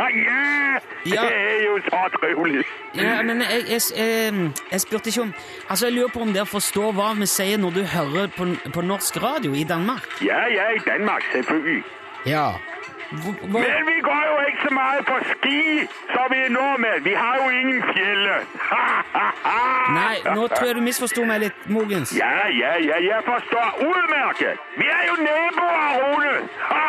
[0.01, 1.21] ja, Ja.
[1.21, 2.65] det er jo så trivelig.
[2.95, 5.33] Ja, men jeg, jeg, jeg, jeg spurte ikke om
[5.69, 8.81] Altså, jeg lurer på om dere forstår hva vi sier når du hører på, på
[8.81, 10.05] norsk radio i Danmark?
[10.25, 11.83] Ja, ja, i Danmark selvfølgelig.
[12.25, 12.51] Ja.
[13.11, 15.61] Hvor, Men vi går jo ikke så mye på ski,
[16.13, 17.03] som vi nordmenn.
[17.03, 18.27] Vi har jo ingen fjell.
[19.99, 22.13] Nei, nå tror jeg du misforsto meg litt, Mogens.
[22.15, 24.63] Ja, ja, ja, jeg forstår utmerket.
[24.79, 26.31] Vi er jo naboer, Rune.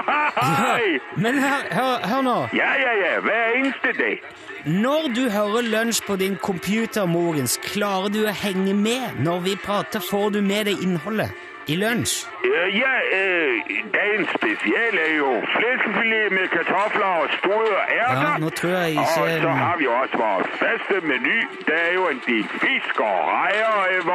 [0.62, 2.38] ja, Men hør, hør, hør nå.
[2.54, 4.22] Ja, ja, ja, hver eneste dag.
[4.64, 9.56] Når du hører lunsj på din computer, Mogens, klarer du å henge med når vi
[9.64, 10.04] prater?
[10.10, 11.34] Får du med deg innholdet
[11.66, 12.31] i lunsj?
[12.50, 13.52] Øh, ja, øh,
[13.98, 18.30] dagens spesial er jo flæskefilet med kartofler og store ærter.
[18.32, 19.06] Ja, nå tror jeg ikke- Og
[19.44, 21.36] så har vi også vår faste menu.
[21.68, 23.74] Det er jo en del fisk og reier.
[23.92, 24.06] øh,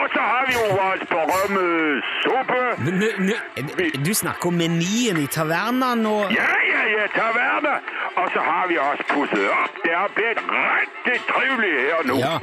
[0.00, 2.60] Og så har vi jo vår berømmede suppe.
[2.84, 6.16] Men Du snakker om menyen i tavernaen nå?
[6.40, 7.74] Ja, ja, ja, taverna.
[8.20, 9.72] Og så har vi også pusset opp.
[9.84, 12.14] Det har blitt rigtig trivelig her nå.
[12.26, 12.34] Ja,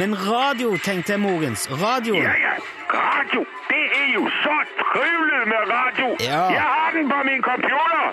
[0.00, 1.60] men radio, tenkte jeg, Mogens.
[1.86, 2.14] Radio.
[2.14, 2.54] Ja, ja.
[2.94, 3.40] Radio.
[3.72, 6.06] Det er jo så triveligt med radio.
[6.20, 6.42] Ja.
[6.58, 8.04] Jeg har den på min computer.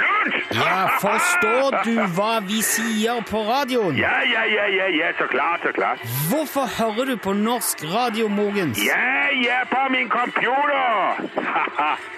[0.00, 0.34] Luns!
[0.54, 3.96] Ja, forstår du hva vi sier på radioen?
[3.96, 5.98] Ja, ja, ja, ja, ja, så klart, så klart.
[6.30, 8.78] Hvorfor hører du på norsk radio, Mogens?
[8.86, 9.08] Ja,
[9.48, 11.14] ja, på min computer.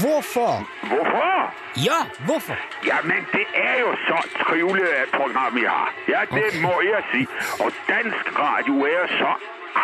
[0.00, 0.54] Hvorfor?
[0.90, 1.54] Hvorfor?
[1.76, 2.56] Ja, hvorfor?
[2.86, 5.94] Ja, men det er jo så trivelig program vi har.
[6.08, 6.60] Ja, det Okay.
[6.62, 7.26] må jeg si.
[7.64, 9.30] Og dansk radio er så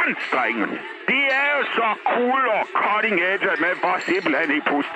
[0.05, 0.79] anstrengende.
[1.11, 4.94] Det er jo så cool og cutting edge, at bare får simpelthen ikke pust.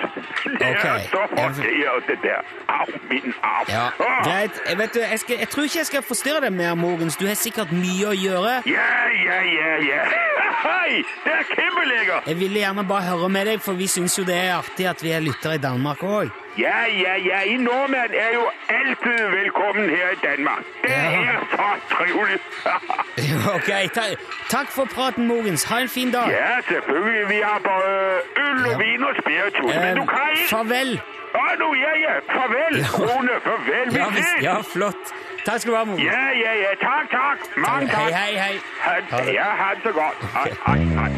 [0.59, 0.99] Det er Okay.
[1.13, 2.39] så håndteret, det der.
[2.69, 3.65] Au, min arm.
[3.69, 3.85] Ja,
[4.27, 4.61] Greit.
[4.69, 7.17] Jeg, vet du, jeg, skal, jeg tror ikke jeg skal forstyrre deg mer, Mogens.
[7.17, 8.53] Du har sikkert mye å gjøre.
[8.77, 8.89] Ja,
[9.27, 10.03] ja, ja, ja.
[10.67, 12.27] Hei, det er kæmpelækkert.
[12.27, 15.03] Jeg ville gjerne bare høre med deg, for vi syns jo det er artig at
[15.03, 16.29] vi er lyttere i Danmark òg.
[16.57, 17.39] Ja, ja, ja.
[17.49, 20.63] I nordmenn er jo alltid velkommen her i Danmark.
[20.83, 21.21] Det Ja.
[21.33, 22.39] er så trivelig!
[23.55, 24.01] Ok, ta,
[24.49, 25.63] takk for praten, Mogens.
[25.69, 26.27] Ha en fin dag.
[26.29, 27.29] ja, selvfølgelig.
[27.29, 27.93] Vi har både
[28.45, 28.77] øl og Ja.
[28.85, 29.75] vin og spiritus.
[29.75, 30.49] Men Eh, du kan ikke...
[30.49, 30.91] farvel.
[31.39, 32.13] Ja, nå, ja, ja.
[32.37, 32.85] Farvel, Ja.
[32.99, 33.29] Rune.
[33.43, 33.85] Farvel.
[33.93, 34.43] Vi Ja, ses.
[34.43, 35.03] ja, flott.
[35.45, 35.97] Takk skal du ha, mor.
[35.97, 36.71] Ja, ja, ja.
[36.87, 37.39] Takk, takk.
[37.57, 38.55] Mange Hei, hei, hei.
[38.79, 40.17] Ha, ja, ha det så godt.
[40.33, 41.11] Hej, hej, hej.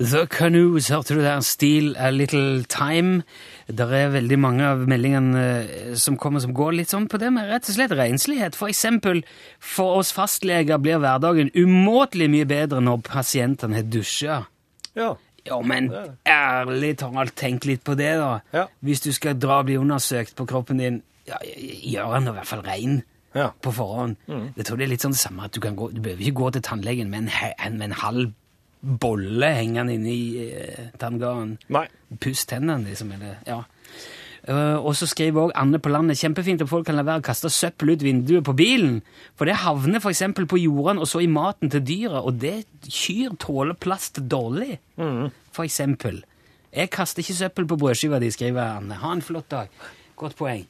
[0.00, 1.40] The Canoes, hørte du der?
[1.40, 3.22] Steal a Little Time.
[3.68, 7.28] Det er veldig mange av meldingene eh, som kommer som går litt sånn på det
[7.34, 8.56] med rett og slett renslighet.
[8.56, 9.20] For eksempel,
[9.60, 14.38] for oss fastleger blir hverdagen umåtelig mye bedre når pasientene har dusja.
[14.96, 15.10] Ja.
[15.48, 15.86] Ja, men
[16.28, 18.32] ærlig talt, tenk litt på det, da.
[18.52, 18.64] Ja.
[18.84, 22.48] Hvis du skal dra og bli undersøkt på kroppen din, ja, gjør den i hvert
[22.50, 22.98] fall rein
[23.36, 23.50] Ja.
[23.62, 24.16] på forhånd.
[24.56, 26.40] Jeg tror det er litt sånn det samme at du, kan gå, du behøver ikke
[26.40, 28.32] gå til tannlegen med en, med en halv
[28.80, 31.56] bolle hengende inni eh, tanngarden.
[32.22, 33.12] Puss tennene, liksom.
[33.16, 33.62] Eller, ja.
[34.48, 37.26] Uh, og så skriver også Anne på landet kjempefint at folk kan la være å
[37.26, 39.00] kaste søppel ut vinduet på bilen.
[39.36, 40.22] For det havner f.eks.
[40.38, 44.78] på jordene og så i maten til dyra, og det kyr tåler plast dårlig.
[45.52, 46.22] For eksempel.
[46.72, 48.96] Jeg kaster ikke søppel på brødskiva di, skriver Anne.
[49.02, 49.68] Ha en flott dag.
[50.18, 50.64] Godt poeng.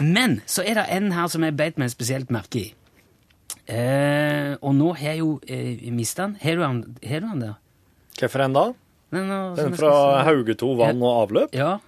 [0.00, 2.68] Men så er det en her som jeg beit meg spesielt merke i.
[3.64, 6.36] Eh, og nå har jeg jo eh, mista den.
[6.42, 7.54] Har du den, har du den der?
[8.20, 8.64] Hvorfor en da?
[9.14, 10.24] Den, nå, Den fra si.
[10.28, 11.54] Hauge Haugeto vann og avløp?
[11.56, 11.78] Ja.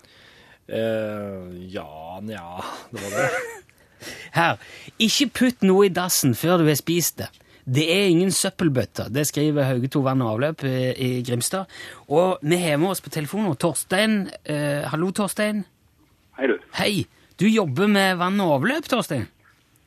[0.66, 3.26] Eh, ja, nja Det var det.
[4.36, 4.62] Her.
[5.02, 7.28] Ikke putt noe i dassen før du har spist det.
[7.66, 9.10] Det er ingen søppelbøtter.
[9.10, 11.66] Det skriver Haugeto vann og avløp eh, i Grimstad.
[12.06, 14.20] Og vi har med oss på telefonen Torstein.
[14.46, 15.64] Eh, hallo, Torstein.
[16.38, 16.58] Hei, du.
[16.78, 17.06] Hei.
[17.36, 19.26] Du jobber med vann og avløp, Torstein?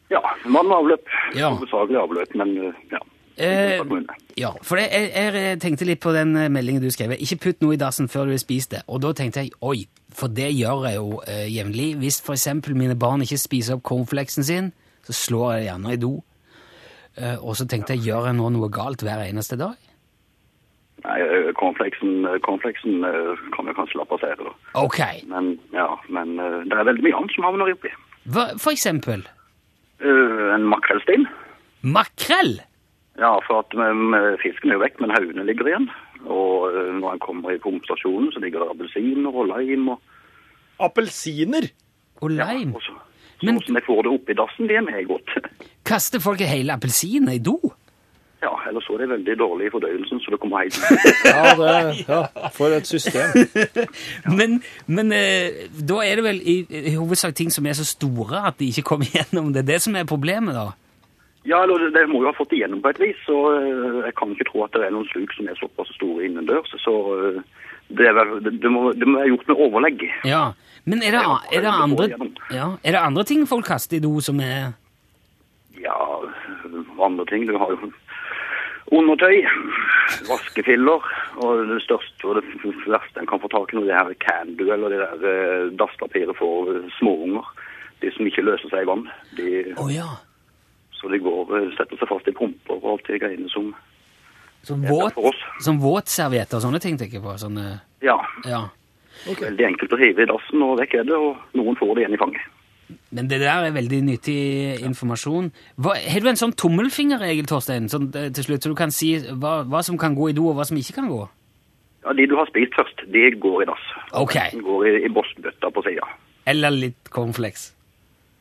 [0.09, 1.09] Ja, vann og avløp.
[1.37, 1.53] Ja.
[1.53, 3.01] Hovedsakelig avløp, men eh, ja.
[3.39, 3.79] Eh,
[4.35, 7.13] ja, for jeg, jeg tenkte litt på den eh, meldingen du skrev.
[7.15, 8.81] Ikke putt noe i dassen før du har spist det.
[8.91, 11.93] Og da tenkte jeg oi, for det gjør jeg jo eh, jevnlig.
[12.01, 14.73] Hvis eksempel mine barn ikke spiser opp cornflakesen sin,
[15.07, 16.11] så slår jeg det gjerne i do.
[17.15, 19.77] Eh, og så tenkte jeg, gjør jeg nå noe galt hver eneste dag?
[21.05, 24.55] Nei, eh, cornflakesen, eh, cornflakesen eh, kan vi kanskje la passere, da.
[24.83, 24.99] Ok.
[25.31, 27.93] Men, ja, men eh, det er veldig mye annet som havner oppi.
[28.29, 29.23] Hva, for eksempel
[29.99, 31.25] Eh, en makrellstein.
[31.83, 32.59] makrell.
[33.19, 35.89] Ja, for at um, fisken er jo vekk, men haugene ligger igjen.
[36.25, 40.01] Og uh, når han kommer i kompensasjonen så ligger det appelsiner og lime og
[40.79, 41.67] Appelsiner!
[42.21, 42.75] Og ja, lime.
[42.75, 42.93] og så,
[43.39, 45.29] så Men- hvordan jeg får det oppi dassen, det er meg godt.
[45.87, 47.57] Kaster folk hele appelsiner i do?
[48.39, 50.77] Ja, ellers så er det veldig dårlig i fordøyelsen, så det kommer helt
[51.27, 52.19] Ja, det, ja,
[52.55, 53.33] for et system.
[54.39, 56.55] Men, men eh, da er det vel i,
[56.91, 59.51] i hovedsak ting som er så store at de ikke kommer gjennom.
[59.53, 60.69] Det er det som er problemet, da.
[61.45, 64.15] Ja, eller det, det må jo ha fått igjennom på et vis, så eh, jeg
[64.19, 66.71] kan ikke tro at det er noen sluk som er såpass store innendørs.
[66.79, 67.39] Så eh,
[67.91, 70.05] det, er vel, det, det, må, det må være gjort med overlegg.
[70.27, 70.43] Ja,
[70.87, 72.09] Men er det, er det, det andre,
[72.55, 74.71] ja, er det andre ting folk kaster i do som er
[75.79, 75.95] Ja,
[77.03, 77.47] andre ting.
[77.47, 77.91] Du har jo
[78.95, 79.43] undertøy,
[80.29, 81.03] vaskefiller,
[81.43, 84.65] og det største og det verste en kan få tak i nå, det her Candu,
[84.73, 87.45] eller det der eh, dasspapiret for eh, småunger.
[88.01, 89.05] De som ikke løser seg i vann.
[89.37, 89.47] De,
[89.77, 90.07] oh, ja.
[90.95, 93.73] så de går, eh, setter seg fast i pumper og alt det greiene som
[94.63, 95.41] Som, våt, for oss.
[95.63, 97.37] som våtservietter og sånne ting, tenker jeg på.
[97.39, 98.65] Sånne, Ja, ja.
[99.25, 102.17] veldig enkelt å hive i dassen, og vekk er det, og noen får det igjen
[102.17, 102.55] i fanget.
[103.13, 104.37] Men det der er veldig nyttig
[104.85, 105.51] informasjon.
[105.81, 109.59] Hva, har du en sånn tommelfingerregel, Torstein, sånn, til slutt, så du kan si hva,
[109.69, 111.23] hva som kan gå i do, og hva som ikke kan gå?
[112.05, 113.87] Ja, De du har spist først, de går i dass.
[114.17, 114.37] Ok.
[114.53, 116.05] De går i, i bossbøtta på sida.
[116.49, 117.71] Eller litt cornflakes.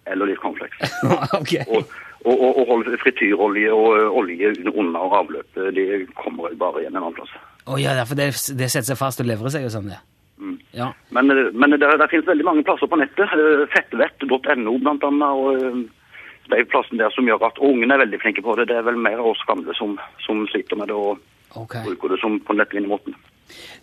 [0.09, 0.95] Eller litt cornflakes.
[1.41, 1.55] ok.
[1.67, 7.19] Og, og, og, og frityrolje og olje under avløpet, de kommer bare igjen en annen
[7.19, 7.35] plass.
[7.69, 9.99] Å ja, for det, det setter seg fast og leverer seg og sånn, det.
[9.99, 10.18] Ja.
[10.39, 13.33] Men, ø, men det, det finnes veldig mange plasser på nettet.
[13.75, 15.29] Fettvett.no blant annet.
[15.29, 15.87] og
[16.49, 18.69] det er plassen der som gjør at ungene er veldig flinke på det.
[18.71, 21.19] Det er vel mer av oss gamle som, som sliter med det og
[21.61, 21.85] okay.
[21.85, 23.17] bruker det som på nettvinnermåten.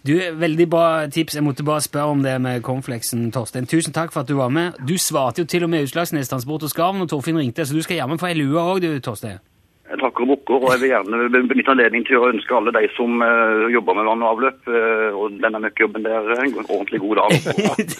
[0.05, 1.35] Du, Veldig bra tips.
[1.35, 3.69] Jeg måtte bare spørre om det med cornflakesen, Torstein.
[3.69, 4.77] Tusen takk for at du var med.
[4.87, 7.81] Du svarte jo til og med Utslagsnes Transport og Skarven når Torfinn ringte, så du
[7.85, 9.41] skal jammen få ei lue òg, du, Torstein.
[9.85, 12.87] Jeg takker og bukker, og jeg vil gjerne benytte anledningen til å ønske alle de
[12.95, 17.21] som uh, jobber med vann og avløp, uh, og denne møkkjobben der, en ordentlig god
[17.21, 17.35] dag.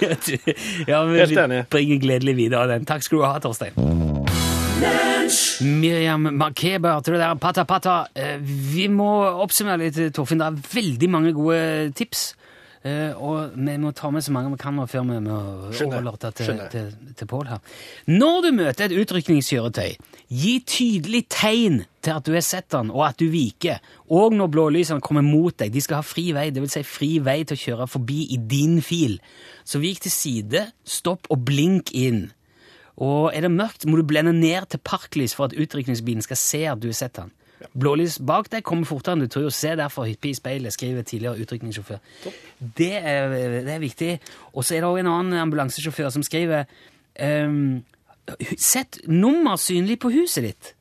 [0.92, 2.88] ja, men Helt vi bringer gledelig videre den.
[2.90, 3.78] Takk skal du ha, Torstein.
[5.62, 7.38] Miriam Makeba hørte du der.
[7.38, 8.00] Pata Pata.
[8.18, 9.12] Uh, Vi må
[9.46, 10.42] oppsummere litt, Torfinn.
[10.42, 12.32] Det er veldig mange gode tips.
[12.86, 15.36] Eh, og vi må ta med så mange vi kan nå før vi må
[15.74, 16.68] overlate til, Skjønner.
[16.70, 17.64] til, til Pål her.
[18.14, 19.96] Når du møter et utrykningskjøretøy,
[20.30, 23.82] gi tydelig tegn til at du har sett den, og at du viker.
[24.14, 25.74] Og når blålysene kommer mot deg.
[25.74, 26.78] De skal ha fri vei, dvs.
[26.78, 29.18] Si fri vei til å kjøre forbi i din fil.
[29.66, 32.28] Så vik til side, stopp og blink inn.
[33.02, 36.62] Og er det mørkt, må du blende ned til parklys for at utrykningsbilen skal se
[36.70, 37.34] at du har sett den.
[37.74, 39.50] Blålys bak deg kommer fortere enn du tror.
[39.54, 42.00] Se derfor hyppig i speilet, skriver tidligere utrykningssjåfør.
[42.78, 44.12] Det er, det er viktig.
[44.54, 46.66] Og så er det også en annen ambulansesjåfør som skriver
[47.22, 47.84] um,
[48.58, 50.72] Sett nummer synlig på huset ditt.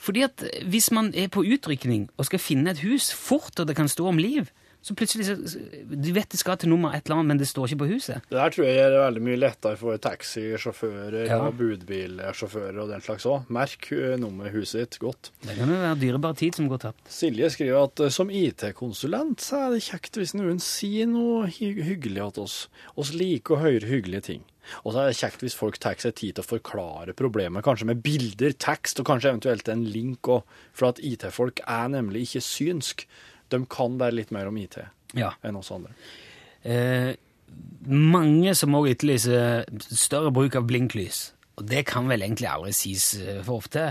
[0.00, 3.76] Fordi at hvis man er på utrykning og skal finne et hus fort, og det
[3.76, 4.48] kan stå om liv,
[4.82, 5.34] så plutselig så,
[5.90, 8.22] Du vet det skal til nummer et eller annet, men det står ikke på huset.
[8.30, 11.40] Det der tror jeg det veldig mye lettere for taxisjåfører Ja.
[11.44, 13.48] og budbilsjåfører og den slags òg.
[13.52, 15.30] Merk nummer nummeret huset ditt godt.
[15.44, 17.02] Det kan jo være dyrebar tid som går tapt.
[17.12, 21.74] Silje skriver at eh, som IT-konsulent så er det kjekt hvis noen sier noe hy
[21.82, 22.56] hyggelig til oss.
[22.96, 24.42] Oss liker å høre hyggelige ting.
[24.84, 27.88] Og så er det kjekt hvis folk tar seg tid til å forklare problemet, kanskje
[27.90, 30.28] med bilder, tekst og kanskje eventuelt en link.
[30.30, 33.06] òg, for at IT-folk er nemlig ikke synsk.
[33.50, 34.78] De kan bare litt mer om IT
[35.18, 35.32] Ja.
[35.42, 35.92] enn oss andre.
[36.64, 37.14] Eh,
[37.90, 41.32] mange som òg etterlyser større bruk av blinklys.
[41.60, 43.90] Og det kan vel egentlig aldri sies eh, for ofte.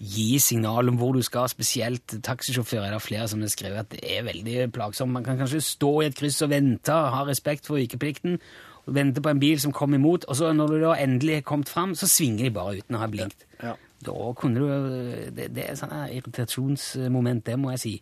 [0.00, 3.90] Gi signal om hvor du skal, spesielt taxisjåfører er det flere som har skrevet at
[3.92, 5.12] det er veldig plagsomt.
[5.12, 8.38] Man kan kanskje stå i et kryss og vente, ha respekt for vikeplikten,
[8.86, 11.44] og vente på en bil som kommer imot, og så når du da endelig har
[11.50, 13.44] kommet fram, så svinger de bare uten å ha blinkt.
[13.62, 13.74] Ja.
[14.00, 17.92] Da kunne du Det, det er sånn irritasjonsmoment, det må jeg si.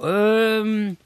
[0.00, 0.96] Øhm,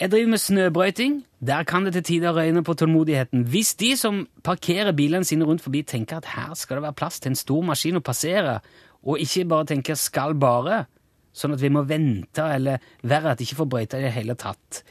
[0.00, 1.24] jeg driver med snøbrøyting.
[1.46, 3.46] Der kan det til tider røyne på tålmodigheten.
[3.48, 7.20] Hvis de som parkerer bilene sine rundt forbi, tenker at her skal det være plass
[7.20, 8.60] til en stor maskin å passere,
[9.02, 10.86] og ikke bare tenker 'skal bare',
[11.32, 14.34] sånn at vi må vente, eller verre at de ikke får brøyta i det hele
[14.34, 14.82] tatt.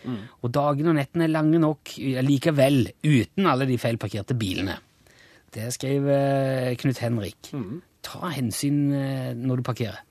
[0.43, 4.77] Og dagene og nettene er lange nok likevel, uten alle de feilparkerte bilene.
[5.53, 7.51] Det skriver eh, Knut Henrik.
[8.03, 10.01] Ta hensyn eh, når du parkerer.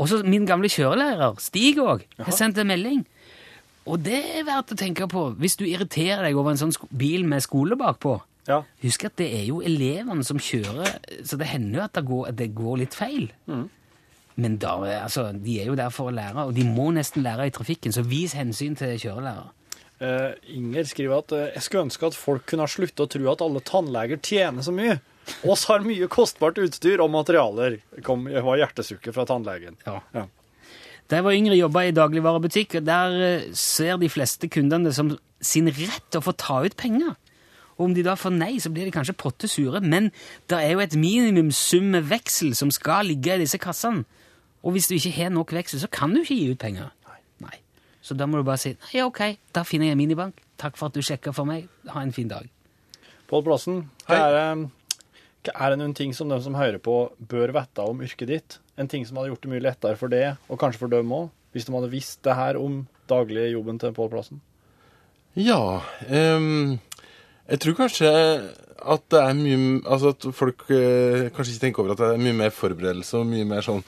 [0.00, 3.04] Også min gamle kjørelærer, Stig òg, har sendt en melding.
[3.84, 7.26] Og det er verdt å tenke på hvis du irriterer deg over en sånn bil
[7.28, 8.16] med skole bakpå.
[8.48, 8.60] Ja.
[8.82, 12.28] Husk at det er jo elevene som kjører, så det hender jo at det går,
[12.32, 13.28] at det går litt feil.
[14.34, 17.48] Men da, altså, de er jo der for å lære, og de må nesten lære
[17.48, 19.52] i trafikken, så vis hensyn til kjørelærer.
[20.02, 23.44] Uh, Inger skriver at uh, jeg skulle ønske at folk kunne slutte å tro at
[23.44, 24.98] alle tannleger tjener så mye.
[25.48, 29.78] Oss har mye kostbart utstyr og materialer, kom, var hjertesukket fra tannlegen.
[29.86, 30.00] Ja.
[30.14, 30.26] Ja.
[31.08, 34.96] Da jeg var yngre, jobba i dagligvarebutikk, og der eh, ser de fleste kundene det
[34.96, 35.12] som
[35.44, 37.12] sin rett å få ta ut penger.
[37.74, 40.10] Og om de da får nei, så blir de kanskje potte sure, men
[40.50, 44.06] det er jo et minimumssum med veksel som skal ligge i disse kassene.
[44.64, 46.92] Og hvis du ikke har nok veksel, så kan du ikke gi ut penger.
[47.44, 47.58] Nei.
[48.04, 49.20] Så da må du bare si nei, ok,
[49.52, 50.40] da finner jeg en minibank.
[50.60, 51.66] Takk for at du sjekka for meg.
[51.90, 52.48] Ha en fin dag.
[53.28, 54.22] Pål Plassen, hva
[55.52, 58.58] er, det- noen ting som de som hører på, bør vite om yrket ditt?
[58.78, 61.30] En ting som hadde gjort det mye lettere for det, og kanskje for dem òg,
[61.52, 64.40] hvis de hadde visst det her om daglige jobben til Pål Plassen?
[65.36, 66.78] Ja Um,
[67.50, 68.08] Jeg tror kanskje
[68.86, 72.22] at det er mye Altså at folk uh, kanskje ikke tenker over at det er
[72.22, 73.82] mye mer forberedelse og mye mer sånn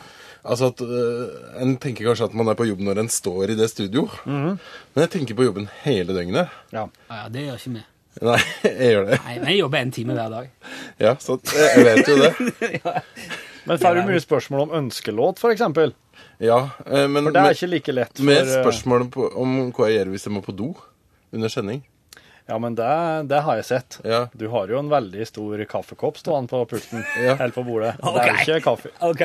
[0.45, 3.57] Altså at uh, En tenker kanskje at man er på jobb når en står i
[3.59, 4.09] det studio.
[4.27, 4.59] Men
[5.03, 6.51] jeg tenker på jobben hele døgnet.
[6.75, 6.85] Ja.
[7.11, 7.83] Ja, det gjør ikke vi.
[8.25, 9.19] Nei, jeg gjør det.
[9.27, 10.49] Nei, men jeg jobber en time hver dag.
[11.03, 12.33] Ja, så jeg, jeg vet jo det.
[13.67, 15.63] Men får du mye spørsmål om ønskelåt, f.eks.?
[16.39, 19.07] Ja, eh, men For det er med, ikke like lett for med eh, spørsmål
[19.43, 20.69] om hva jeg gjør hvis jeg må på do
[21.35, 21.81] under sending.
[22.47, 22.87] Ja, men det,
[23.27, 23.97] det har jeg sett.
[24.07, 24.21] Ja.
[24.39, 27.03] Du har jo en veldig stor kaffekopp stående på pulten.
[27.27, 27.35] Ja.
[27.41, 27.95] Eller på bordet.
[27.99, 28.91] Det er jo ikke kaffe.
[29.03, 29.23] Ok.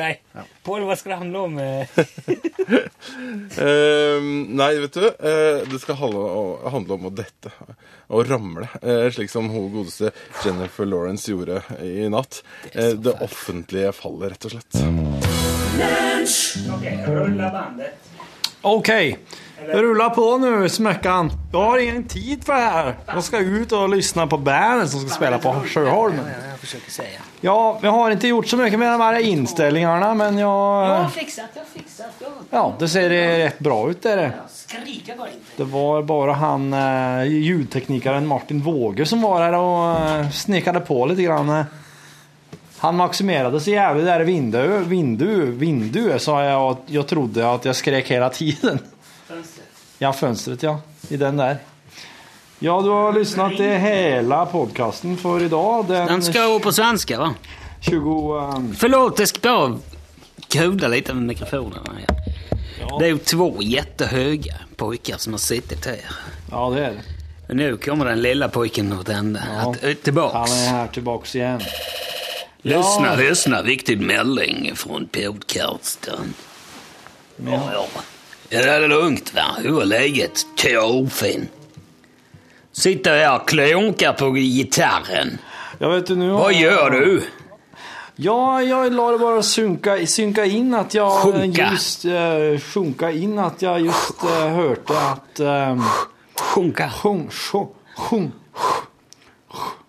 [0.66, 1.58] Pål, hva skal det handle om?
[1.62, 1.86] Eh,
[4.62, 7.52] nei, vet du, uh, det skal handle, om å dette.
[8.12, 8.66] Å ramle.
[8.82, 10.10] eh, slik som hun godeste
[10.42, 12.42] Jennifer Lawrence gjorde i natt.
[12.72, 14.72] Eh, det offentlige fallet, rett og slett.
[18.62, 18.90] Ok,
[19.66, 21.32] rulla ruller på nå, Smöckan.
[21.50, 22.94] Du har ingen tid for det her.
[23.14, 26.26] Jeg skal ut og lyssna på bandet som skal spela på Sjöholmen.
[27.40, 27.78] Ja.
[27.82, 31.44] Vi har ikke gjort så mye med de her innstillingene, men Jeg Jeg har fikset,
[31.54, 32.26] jeg har fikset.
[32.50, 32.64] Ja.
[32.78, 34.32] Det ser rett bra ut det.
[35.56, 36.68] Det var bare han
[37.28, 41.18] ljudteknikeren Martin Våge som var her og snekret på litt.
[41.18, 41.50] grann.
[41.50, 41.64] eh.
[42.82, 47.68] Han maksimerte så jævlig det der vinduet, vinduet, vinduet, sa jeg, og jeg trodde at
[47.68, 48.80] jeg skrek hele tiden.
[50.02, 50.80] Ja, fönstret ja.
[51.08, 51.58] I den där.
[52.58, 55.86] Ja, du har lyssnat till hela podcasten för idag.
[55.88, 57.34] Den, Den ska jo på svenska, va?
[57.80, 58.38] 20...
[58.38, 58.74] Um...
[58.74, 59.78] Förlåt, jag ska bara
[60.48, 61.78] kula lite med mikrofonen.
[62.80, 62.98] Ja.
[62.98, 66.00] Det är jo två jättehöga pojkar som har suttit här.
[66.50, 67.02] ja, det är det.
[67.48, 69.40] Men nu kommer den lilla pojken att hända.
[69.54, 69.70] Ja.
[69.70, 70.34] Att, tillbaks.
[70.34, 71.60] Han är här tillbaks igen.
[72.62, 73.62] Lyssna, lyssna.
[73.62, 76.34] Viktig melding från podcasten.
[77.36, 77.86] Ja, ja.
[78.52, 79.42] Det är lugnt, va?
[79.58, 80.46] Hur är läget?
[80.56, 81.48] Toppen.
[82.72, 85.38] Sitter här och klunkar på gitarren.
[85.78, 87.22] Jag vet du, nu har Vad gör du?
[88.16, 91.70] Ja, jag la det bara synka, synka in att jag Sjunka.
[91.72, 95.84] just uh, sjunka in att jag just uh, hörde att um,
[96.40, 96.90] Sjunka.
[96.90, 98.32] sjung, sjung, sjung,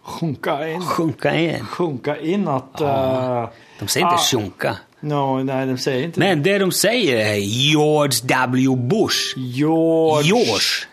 [0.03, 1.65] sjunka in, Sjunka in.
[1.65, 3.49] sjunka in att uh,
[3.79, 4.17] De säger inte Ah.
[4.17, 4.77] sjunka.
[5.03, 8.75] No, nej, de säger inte Men det de säger är George W.
[8.75, 9.37] Bush.
[9.37, 10.27] George.
[10.27, 10.87] George.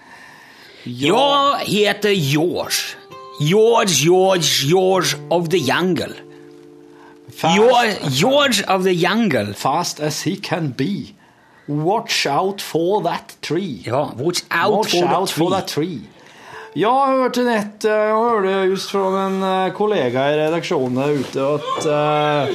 [0.85, 1.59] Ja.
[1.64, 2.77] Jag heter George.
[3.40, 6.14] George, George, George of the Jungle.
[7.33, 9.55] Fast, George, George of the Jungle.
[9.55, 11.14] fast as he can be.
[11.68, 13.83] Watch out for that tree.
[13.85, 16.01] Ja, watch out Watch for out the for that tree.
[16.78, 21.88] Jag hørte nett, Jeg hørte just fra en eh, kollega i redaksjonen der ute at
[21.90, 22.52] uh,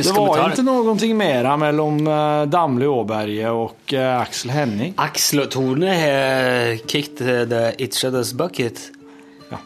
[0.00, 4.94] det var ikke noe mer mellom uh, Damli Åberge og uh, Axel Henning.
[4.96, 8.90] Axel og Tone har kicked the each other's bucket.
[9.52, 9.60] Ja.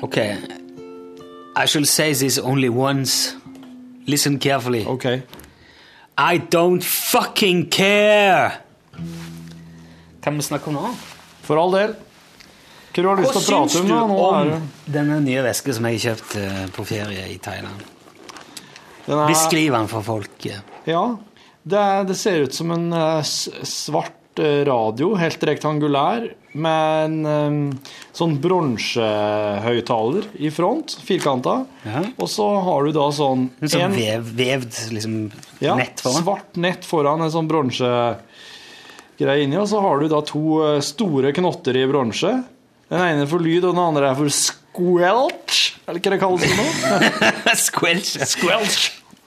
[0.00, 0.16] OK.
[0.16, 3.36] I shall say this only once.
[4.06, 4.86] Listen carefully.
[4.86, 5.22] Okej.
[6.16, 8.50] I don't fucking care!
[10.22, 10.94] Kan vi snakke om noe
[11.44, 11.94] For all del.
[12.90, 13.88] Hva har du lyst til å prate om?
[14.10, 17.84] Nå om denne nye veska som jeg har kjøpt eh, på ferie i Thailand?
[19.06, 20.46] Den er- Beskriv den for folk.
[20.90, 21.04] Ja,
[21.62, 27.78] det, det ser ut som en eh, svart eh, radio, helt rektangulær, med en
[28.10, 31.60] sånn bronsehøyttaler i front, firkanta.
[31.86, 32.00] Ja.
[32.18, 35.14] Og så har du da sånn En sånn vev, vevd liksom,
[35.62, 36.24] ja, nett foran.
[36.24, 40.42] svart nett foran en sånn bronsegreie inni, og så har du da to
[40.82, 42.32] store knotter i bronse.
[42.90, 46.58] Den ene for lyd, og den andre er for squelch, eller hva det kalles for
[46.58, 47.54] noe?
[47.68, 48.16] Squelch.
[48.32, 48.80] Squelch.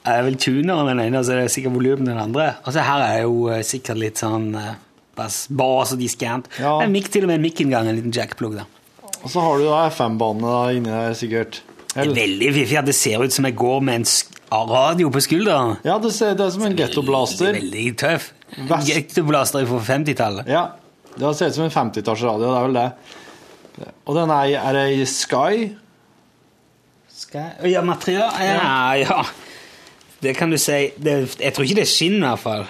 [0.04, 2.50] Det er vel tuneren den ene, og så er det sikkert volum den andre.
[2.68, 4.74] Og så her er jo eh, sikkert litt sånn eh,
[5.16, 6.50] bass, bass og diskant.
[6.60, 6.74] Ja.
[6.84, 8.58] En mic, til og med en mic-inngang, en liten jackplug.
[8.60, 8.66] da.
[9.24, 11.62] Og så har du da FM-bane inni der, sikkert.
[11.94, 14.08] Det er veldig fiffig at det ser ut som jeg går med en
[14.68, 15.76] radio på skulderen.
[15.86, 17.48] Ja, det ser det er som en Det gettoblaster.
[17.54, 18.28] er veldig tøff.
[18.84, 20.50] Gettoblaster fra 50-tallet.
[20.52, 20.66] Ja,
[21.16, 22.88] det ser ut som en 50-tallsradio, det er vel det.
[24.06, 25.72] Og den er, er det i Sky?
[27.14, 29.22] Skal Ja, material ja, ja.
[30.24, 30.90] Det kan du si.
[30.96, 32.64] Det, jeg tror ikke det er skinn, i hvert fall.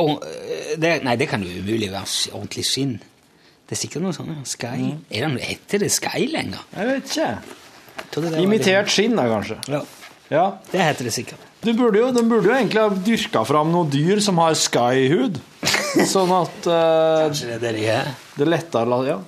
[0.00, 2.94] Og, øh, det, nei, det kan jo umulig være ordentlig skinn.
[3.68, 4.30] Det er sikkert noe sånt.
[4.32, 4.44] ja.
[4.48, 4.94] Sky.
[5.10, 6.62] Er det, noe- heter det Sky lenger?
[6.76, 7.30] Jeg vet ikke.
[8.30, 9.58] Jeg Imitert skinn, da, kanskje.
[9.68, 9.82] Ja,
[10.30, 10.44] Ja.
[10.72, 11.42] det heter det sikkert.
[11.60, 15.36] Du burde jo, de burde jo egentlig ha dyrka fram noen dyr som har Sky-hud.
[16.14, 18.10] Sånn at uh, Kanskje det er det de er?
[18.38, 19.18] det er lettere Ja.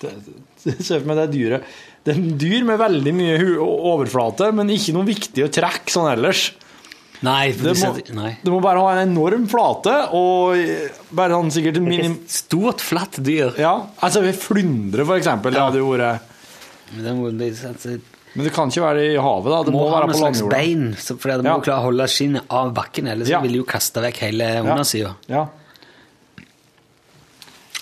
[0.00, 1.74] Se for meg det dyret.
[2.06, 6.50] Det er dyr med veldig mye overflate, men ikke noe viktig å trekke sånn ellers.
[7.24, 8.32] Nei, Det må, nei.
[8.44, 12.16] Du må bare ha en enorm flate og eh, bare sånn sikkert en minim...
[12.20, 13.54] Et stort, flatt dyr.
[13.60, 13.72] Ja,
[14.04, 15.56] altså ved flyndre, for eksempel.
[15.56, 16.34] Det hadde jo vært
[18.36, 19.60] Men det kan ikke være i havet, da.
[19.64, 20.58] Det må, må, være på landjorda.
[20.58, 21.60] bein, for det må Ja.
[21.64, 23.40] klare å holde skinnet av bakken, ellers Ja.
[23.40, 25.16] vil du jo kaste vekk hele Ja.
[25.32, 25.46] Ja.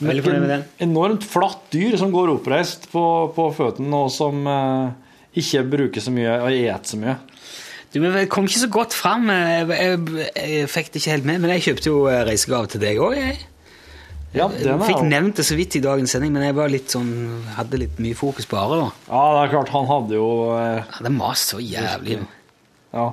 [0.02, 0.64] Veldig fornøyd med den.
[0.88, 3.04] Enormt flatt dyr som går oppreist på,
[3.36, 7.16] på føttene, og som eh, ikke bruker så mye og et så mye.
[7.94, 9.28] Du, kom ikke så godt fram.
[9.30, 9.98] Jeg, jeg,
[10.34, 13.18] jeg fikk det ikke helt med, men jeg kjøpte jo eh, reisegave til deg òg.
[13.20, 13.42] Jeg,
[14.34, 16.90] Ja, jeg er fikk nevnt det så vidt i dagens sending, men jeg var litt
[16.90, 17.12] sånn,
[17.54, 18.80] hadde litt mye fokus på Are.
[18.80, 18.88] da.
[19.06, 22.18] Ja, det er klart, han hadde jo eh, Jeg hadde mast så jævlig.
[22.90, 23.12] Ja.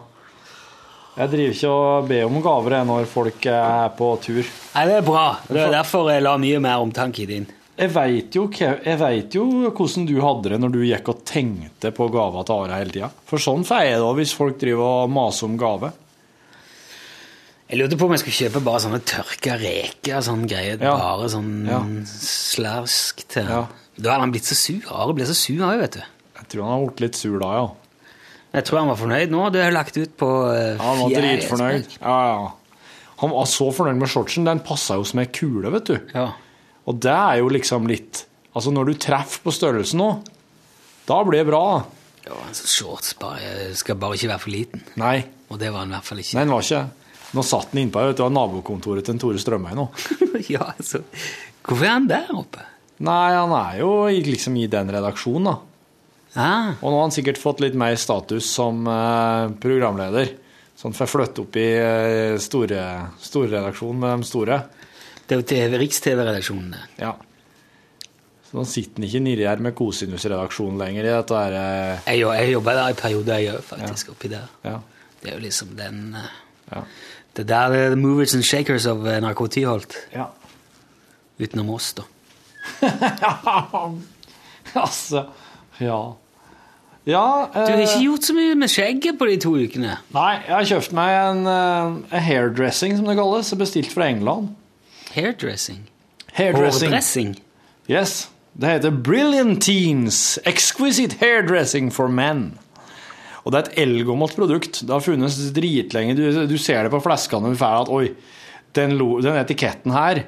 [1.17, 4.43] Jeg driver ikke og ber om gaver når folk er på tur.
[4.75, 5.25] Nei, Det er bra.
[5.47, 7.47] Det er derfor jeg la mye mer omtanke i din.
[7.81, 12.45] Jeg veit jo, jo hvordan du hadde det når du gikk og tenkte på gaver
[12.45, 13.09] til Are hele tida.
[13.25, 15.91] For sånn får jeg det hvis folk driver og maser om gave.
[17.71, 20.77] Jeg lurte på om jeg skulle kjøpe bare sånne tørka reker og sånn greier.
[20.83, 20.95] Ja.
[20.99, 21.79] Bare sånn Ja.
[22.11, 23.65] slarsk til Ja.
[23.97, 24.81] Da hadde han blitt så sur.
[24.91, 26.03] Are ble så sur òg, vet du.
[26.39, 27.67] Jeg tror han har blitt litt sur da, ja.
[28.51, 29.45] Jeg tror han var fornøyd nå.
[29.53, 31.93] Det er lagt ut på uh, Han var dritfornøyd.
[32.01, 32.81] Ja, ja.
[33.21, 34.47] Han var så fornøyd med shortsen.
[34.47, 35.95] Den passa jo som ei kule, vet du.
[36.15, 36.31] Ja.
[36.89, 40.07] Og det er jo liksom litt Altså, når du treffer på størrelsen nå,
[41.07, 41.85] da blir det bra.
[42.25, 44.83] Ja, altså, shorts bare, skal bare ikke være for liten.
[44.99, 46.35] Nei, Og det var han i hvert fall ikke.
[46.35, 46.81] nei, den var ikke
[47.31, 49.85] Nå satt den innpå vet du, var nabokontoret til en Tore Strømøy nå.
[50.51, 50.99] ja, altså.
[51.63, 52.65] Hvorfor er han der oppe?
[53.07, 55.53] Nei, han er jo liksom i den redaksjonen, da.
[56.35, 60.29] Ah, Og nå har han sikkert fått litt mer status som eh, programleder.
[60.75, 61.65] Så han får flytte opp i
[62.39, 62.85] storredaksjonen store,
[63.21, 64.61] storredaksjonen med de store.
[65.27, 66.71] det er jo TV, Riks-TV-redaksjonen.
[66.71, 66.79] det.
[67.03, 67.11] Ja.
[68.47, 72.19] Så nå sitter han ikke nedi her med Kosinus-redaksjonen lenger i dette her eh, Jeg,
[72.23, 74.09] jobber jeg jobba der i perioder, jeg òg, faktisk.
[74.15, 74.47] oppi der.
[74.65, 74.77] Ja.
[75.21, 76.31] Det er jo liksom den eh,
[76.71, 76.81] Ja.
[77.35, 79.95] Det der er the movers and shakers av NRK Tyholt.
[80.15, 80.29] ja.
[81.41, 82.03] Utenom oss, da.
[84.73, 85.23] altså
[85.79, 86.01] Ja.
[87.11, 89.97] Ja eh, Du har ikke gjort så mye med skjegget på de to ukene.
[90.15, 93.53] Nei, jeg har kjøpt meg en, eh, en hairdressing, som det kalles.
[93.59, 94.51] Bestilt fra England.
[95.11, 95.83] Hairdressing.
[96.33, 96.91] Hairdressing.
[96.91, 97.35] Hårdressing.
[97.91, 98.29] Yes.
[98.53, 102.53] Det heter Brilliantines Exquisite Hairdressing for Men.
[103.43, 104.83] Og det er et eldgammelt produkt.
[104.85, 106.15] Det har funnes dritlenge.
[106.17, 108.11] Du, du ser det på fleskene at oi,
[108.77, 110.23] den, den etiketten her,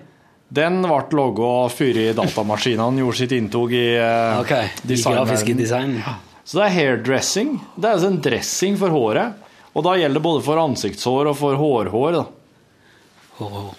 [0.53, 4.69] den ble logga før datamaskinene gjorde sitt inntog i uh, okay.
[4.83, 5.97] de grafiske design.
[6.43, 7.53] Så det er hairdressing.
[7.77, 9.39] Det er altså en dressing for håret.
[9.73, 12.17] Og da gjelder det både for ansiktshår og for hårhår.
[12.19, 12.23] da.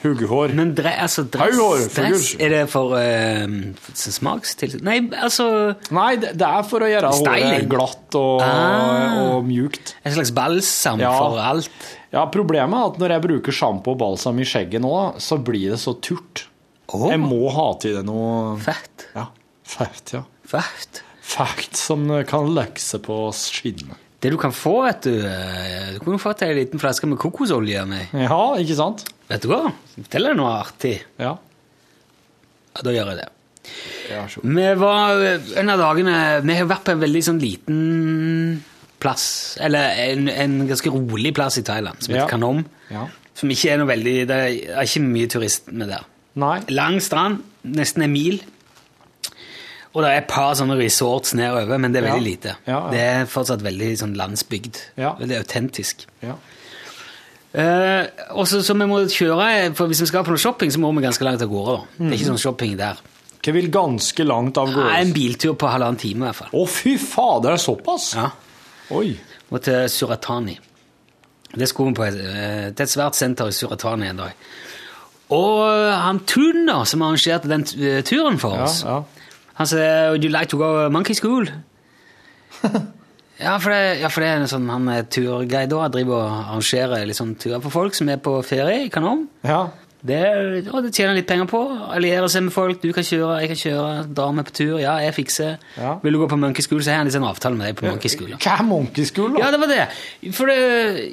[0.03, 0.51] Huggehår.
[0.59, 2.31] Men dre, altså, dress, Haughår, dress.
[2.43, 3.55] Er det for uh,
[3.95, 4.85] smakstilsetning?
[4.85, 5.47] Nei, altså
[5.95, 9.21] Nei, det det er for å gjøre håret glatt og, Ah.
[9.37, 9.95] og mjukt.
[10.05, 11.13] En slags balsam Ja.
[11.21, 11.71] for alt?
[12.13, 14.93] Ja, Problemet er at når jeg bruker sjampo og balsam i skjegget nå,
[15.23, 16.49] så blir det så turt.
[16.93, 17.07] Oh.
[17.11, 19.07] Jeg må ha til det noe Fett.
[19.15, 19.29] Ja,
[19.65, 20.25] fett, ja.
[20.45, 21.03] Fett.
[21.25, 24.01] Fett som kan lekse på skinnet.
[24.25, 27.83] Det du kan få, vet du eh, Du kunne fått ei liten flaske med kokosolje
[27.89, 28.13] med.
[28.25, 29.03] Ja, ikke sant?
[29.29, 29.67] Vet du hva?
[29.99, 30.95] Fortell deg noe artig.
[31.21, 31.35] Ja.
[32.75, 33.27] Ja, da gjør jeg det.
[34.13, 34.23] Ja.
[34.45, 35.21] Vi var
[35.61, 36.15] en av dagene
[36.45, 37.79] Vi har vært på en veldig sånn liten
[39.01, 39.27] plass,
[39.65, 42.31] eller en, en ganske rolig plass i Thailand, som heter Ja.
[42.33, 42.65] Kanom.
[42.93, 43.07] Ja.
[43.37, 44.41] Som ikke er noe veldig Det
[44.73, 46.05] er ikke mye turisme der.
[46.41, 46.59] Nei.
[46.73, 47.45] Lang strand,
[47.77, 48.41] nesten en mil.
[49.95, 52.57] Og det er et par sånne resorts nedover, men det er veldig lite.
[52.67, 52.91] Ja, ja.
[52.91, 54.81] Det er fortsatt veldig sånn landsbygd.
[54.99, 55.13] Ja.
[55.21, 56.03] Veldig autentisk.
[56.25, 56.35] Ja.
[57.55, 60.91] Eh, og så vi må kjøre, for Hvis vi skal på noe shopping, så må
[60.97, 61.77] vi ganske langt av gårde.
[61.77, 61.99] da.
[62.01, 62.99] Det er ikke sånn shopping der.
[63.45, 66.53] Hva vil ganske langt av Nei, en biltur på halvannen time i hvert fall.
[66.57, 68.11] Å, fy fader, det er såpass?
[68.17, 68.31] Ja.
[68.97, 69.15] Oi.
[69.53, 70.57] Og til Suratani.
[71.55, 74.33] Det skulle vi på et, eh, til et svært senter i Suratani en dag.
[75.31, 78.83] Og han Tun, som arrangerte den eh, turen for oss.
[78.83, 79.24] Ja, ja.
[79.61, 81.47] Han sier Would you like to go monkey school?
[83.45, 86.35] ja, for det, ja, for det er en sånn, han er turguide og driver og
[86.55, 89.27] arrangerer sånn turer for folk som er på ferie i Kanon.
[89.47, 89.65] ja.
[90.05, 90.19] Det,
[90.69, 91.59] og det tjener litt penger på.
[91.97, 92.77] Allierer seg med folk.
[92.83, 93.93] Du kan kjøre, jeg kan kjøre.
[94.13, 94.75] Dra med på tur.
[94.77, 95.55] Ja, jeg fikser.
[95.81, 95.95] Ja.
[96.03, 97.87] Vil du gå på monkey school, så har jeg en liten avtale med deg på
[97.89, 98.35] monkey school.
[98.37, 99.47] Hva er monkey school, da?
[99.47, 99.87] Ja, det var det.
[100.37, 100.59] For det,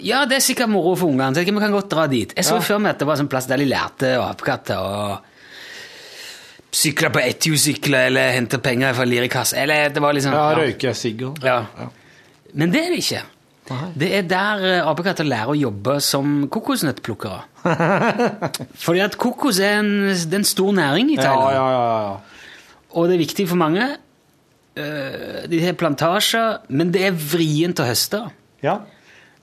[0.03, 1.31] ja, det er sikkert moro for ungene.
[1.39, 2.35] Vi kan godt dra dit.
[2.35, 2.65] Jeg så Ja.
[2.67, 5.30] før meg at det var en sånn plass der de lærte apekatter og
[6.71, 9.53] sykle på etthjulssykler eller hente penger fra Lirekass.
[9.59, 11.65] Eller det var liksom Ja, røyke sigg og Ja.
[12.53, 13.21] Men det er det ikke.
[13.95, 17.43] Det er der eh, apekatter lærer å jobbe som kokosnøttplukkere.
[18.83, 21.55] Fordi at kokos er en, det er en stor næring i Ja, Thailand.
[21.55, 22.47] ja, ja, ja.
[22.99, 23.85] Og det er viktig for mange.
[24.75, 28.25] Eh, De har plantasjer, men det er vrient å høste.
[28.63, 28.79] ja.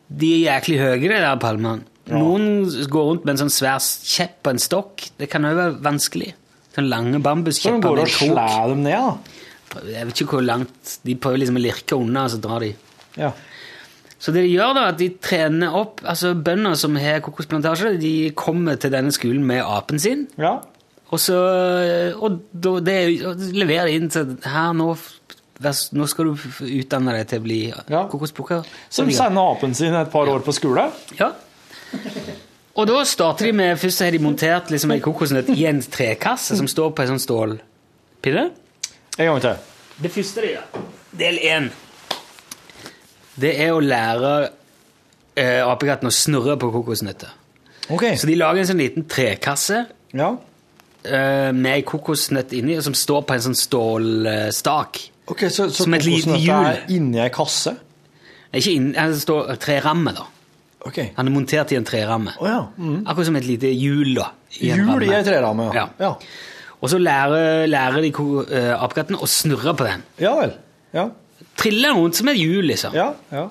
[0.09, 1.83] De er jæklig høye, de der palmene.
[2.09, 5.03] Noen går rundt med en sånn svær kjepp og en stokk.
[5.21, 6.31] Det kan òg være vanskelig.
[6.79, 9.85] Sånn lange Så bambuskjepper går med og slår dem ned, da?
[9.93, 12.71] Jeg vet ikke hvor langt De prøver liksom å lirke unna, og så drar de.
[13.19, 13.33] Ja.
[14.19, 18.13] Så det de gjør, da, at de trener opp altså Bønder som har kokosplantasje, de
[18.39, 20.27] kommer til denne skolen med apen sin.
[20.39, 20.57] ja.
[21.09, 21.37] Og så
[22.21, 22.35] og
[22.85, 24.91] det, og leverer inn til Her, nå,
[25.97, 26.35] nå skal du
[26.67, 28.03] utdanne deg til å bli Ja.
[28.13, 28.67] kokosplukker.
[28.91, 30.91] Som sender apen sin et par år på skole?
[31.19, 31.31] Ja.
[32.79, 36.57] Og da starter de med Først har de montert liksom en kokosnøtt i en trekasse
[36.59, 38.45] som står på en sånn stålpille.
[39.19, 39.57] En gang til.
[39.99, 40.85] Det første de gjør,
[41.19, 41.67] del én,
[43.43, 44.33] det er å lære
[45.39, 47.33] eh, apekatten å snurre på kokosnøtter.
[47.91, 48.15] Okay.
[48.21, 50.31] Så de lager en sånn liten trekasse Ja.
[51.03, 55.01] eh, med ei kokosnøtt inni, som står på en sånn stålstak.
[55.29, 56.67] Okay, Så, så Som et lite hjul.
[56.67, 57.75] er inni ei kasse?
[58.55, 60.27] Ikke inni, det står treramme, da.
[60.87, 60.99] Ok.
[61.17, 62.33] Han er montert i en treramme.
[62.41, 62.61] Oh, ja.
[62.79, 63.01] Mm.
[63.07, 64.29] Akkurat som et lite hjul, da.
[64.61, 65.89] i Hjul i en treramme, ja.
[66.01, 66.13] Ja.
[66.81, 70.03] Og så lærer, lærer de ko- eh, apekatten å snurre på den.
[70.23, 70.53] ja vel.
[70.95, 71.09] Ja.
[71.59, 72.95] Triller rundt som et hjul, liksom.
[72.95, 73.13] Ja.
[73.33, 73.49] ja.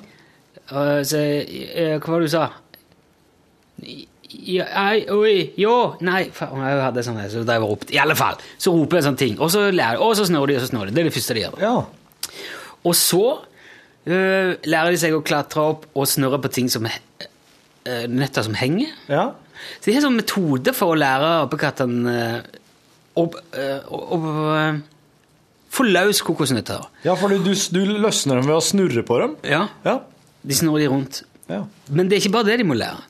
[1.03, 2.49] Så, eh, hva var det du sa?
[4.47, 5.73] Ja, ei, oi, jo,
[6.03, 7.93] nei faen, Jeg hadde sånn så drev og ropte.
[7.95, 9.37] I alle fall, så roper jeg sånne ting.
[9.39, 10.95] Og så lærer og så snurrer de, og så snurrer de.
[10.97, 11.59] Det er det første de gjør.
[11.61, 11.75] ja.
[12.87, 13.21] Og så
[14.07, 17.27] øh, lærer de seg å klatre opp og snurre på ting som he-
[17.87, 18.93] øh, nøtter som henger.
[19.11, 19.27] ja.
[19.81, 22.11] Så de har en sånn metode for å lære apekattene
[23.17, 24.01] øh, å
[25.77, 26.85] få løs kokosnøtter.
[27.05, 29.35] Ja, for du, du, løsner dem ved å snurre på dem?
[29.45, 29.99] Ja, Ja.
[30.47, 31.23] de snurrer de rundt.
[31.49, 31.63] ja.
[31.89, 33.01] Men det er ikke bare det de må lære.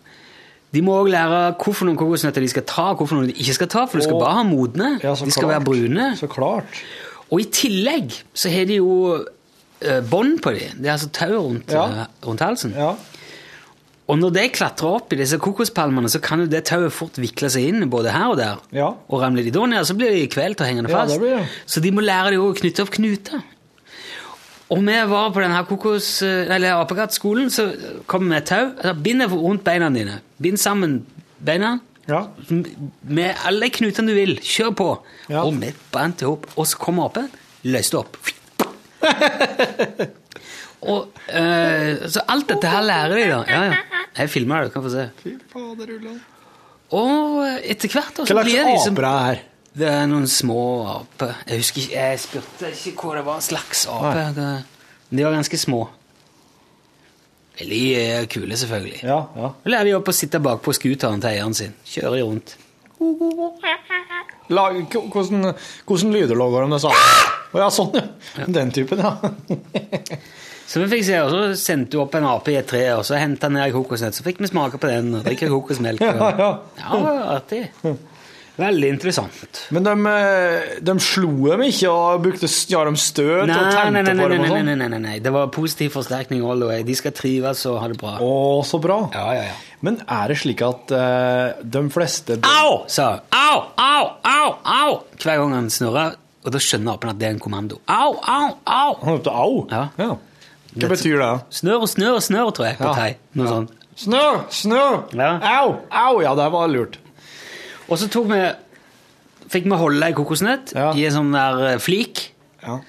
[0.73, 3.53] De må også lære hvorfor noen kokosnøtter de skal ta, og hvorfor noen de ikke
[3.55, 4.99] skal ta, for du skal bare ha modne.
[5.03, 5.53] Ja, de skal klart.
[5.53, 6.07] være brune.
[6.19, 6.81] Så klart.
[7.31, 9.23] Og i tillegg så har de jo uh,
[10.09, 10.77] bånd på dem.
[10.81, 11.85] Det er altså tau rundt, Ja.
[11.85, 12.73] eh, rundt halsen.
[12.75, 12.95] Ja.
[14.07, 17.49] Og når de klatrer opp i disse kokospalmene, så kan jo det tauet fort vikle
[17.51, 18.55] seg inn både her og der.
[18.71, 18.93] Ja.
[19.09, 21.13] Og ramler de da ned, så blir de kvelt og hengende Ja, fast.
[21.13, 21.47] det blir det.
[21.67, 23.43] Så de må lære de å knytte opp knuter.
[24.69, 27.67] Og vi var på denne kokos, eller apekattskolen, så
[28.07, 28.65] kom vi med et tau.
[28.77, 30.19] Altså, bind det rundt beina dine.
[30.41, 31.05] Bind sammen
[31.43, 32.27] beina Ja.
[33.03, 34.35] med alle knutene du vil.
[34.39, 34.89] Kjør på.
[35.29, 35.43] Ja.
[35.43, 36.47] Og vi bandt i hop.
[36.57, 37.29] og så kom apen,
[37.65, 38.17] løste opp.
[40.91, 43.39] og, eh, så alt dette her lærer de, da.
[43.49, 44.01] Ja, ja.
[44.17, 45.05] Jeg filmer det, du kan få se.
[45.23, 46.19] Fy fader, Ulland.
[46.97, 49.41] Og etter hvert da, Hva så slags blir det liksom aper er her?
[49.77, 51.33] Det er noen små aper.
[51.49, 54.23] Jeg husker ikke, jeg spurte ikke hva det var slags ape.
[54.37, 54.63] Det-
[55.17, 55.81] De var ganske små.
[57.59, 58.99] Veldig eh, kule, selvfølgelig.
[59.03, 59.51] Ja, ja.
[59.65, 61.73] Lærer de opp å sitte bakpå scooteren til eieren sin.
[61.89, 62.55] Kjører rundt.
[64.49, 64.77] Lag,
[65.13, 65.53] hvordan,
[65.85, 66.91] hvordan lyder lager de det sa?
[67.53, 68.47] Å ja, sånn, ja.
[68.47, 69.15] Den typen, ja.
[70.67, 73.05] Så vi fikk se, og så sendte du opp en ape i et tre, og
[73.07, 76.03] så hentet han ned ei kokosnøtt, så fikk vi smake på den, og drikke kokosmelk.
[76.03, 76.19] Og...
[76.41, 76.49] Ja,
[76.83, 76.97] ja.
[76.99, 77.61] ja, artig.
[78.57, 79.59] Veldig interessant.
[79.75, 83.91] Men de, eh, de slo dem ikke og brukte ja, de støt Nei, og tente
[83.93, 84.65] nei, nei, på dem og sånn?
[84.65, 85.17] nei, nei, nei, nei.
[85.21, 86.81] Det var positiv forsterkning all the way.
[86.87, 88.15] De skal trives og ha det bra.
[88.23, 88.31] Å,
[88.65, 88.97] så bra.
[89.13, 89.57] Ja, ja, ja.
[89.85, 92.79] Men er det slik at uh, de fleste Au!
[92.89, 93.11] sa.
[93.29, 93.59] Au!
[93.77, 94.07] Au!
[94.25, 94.47] Au!
[94.65, 94.97] Au!
[95.21, 96.09] Hver gang han snurra.
[96.47, 97.77] Og da skjønner apen at det er en kommando.
[97.91, 98.91] Au, au, au!
[99.03, 99.65] Han ropte au.
[99.69, 100.15] Ja.
[100.77, 101.31] Hva betyr det?
[101.59, 102.93] Snør og snør og snør, tror jeg, på Ja.
[102.95, 103.17] thai.
[103.37, 103.73] Noe sånt.
[103.97, 104.23] Snø!
[104.53, 104.83] Snø!
[105.17, 105.29] Ja.
[105.61, 105.75] Au!
[105.91, 106.21] Au!
[106.21, 106.97] Ja, det var lurt.
[107.87, 108.39] Og så tok vi
[109.47, 110.89] Fikk vi holde ei kokosnøtt Ja.
[110.91, 112.25] i en sånn der eh, flik.
[112.65, 112.81] Ja.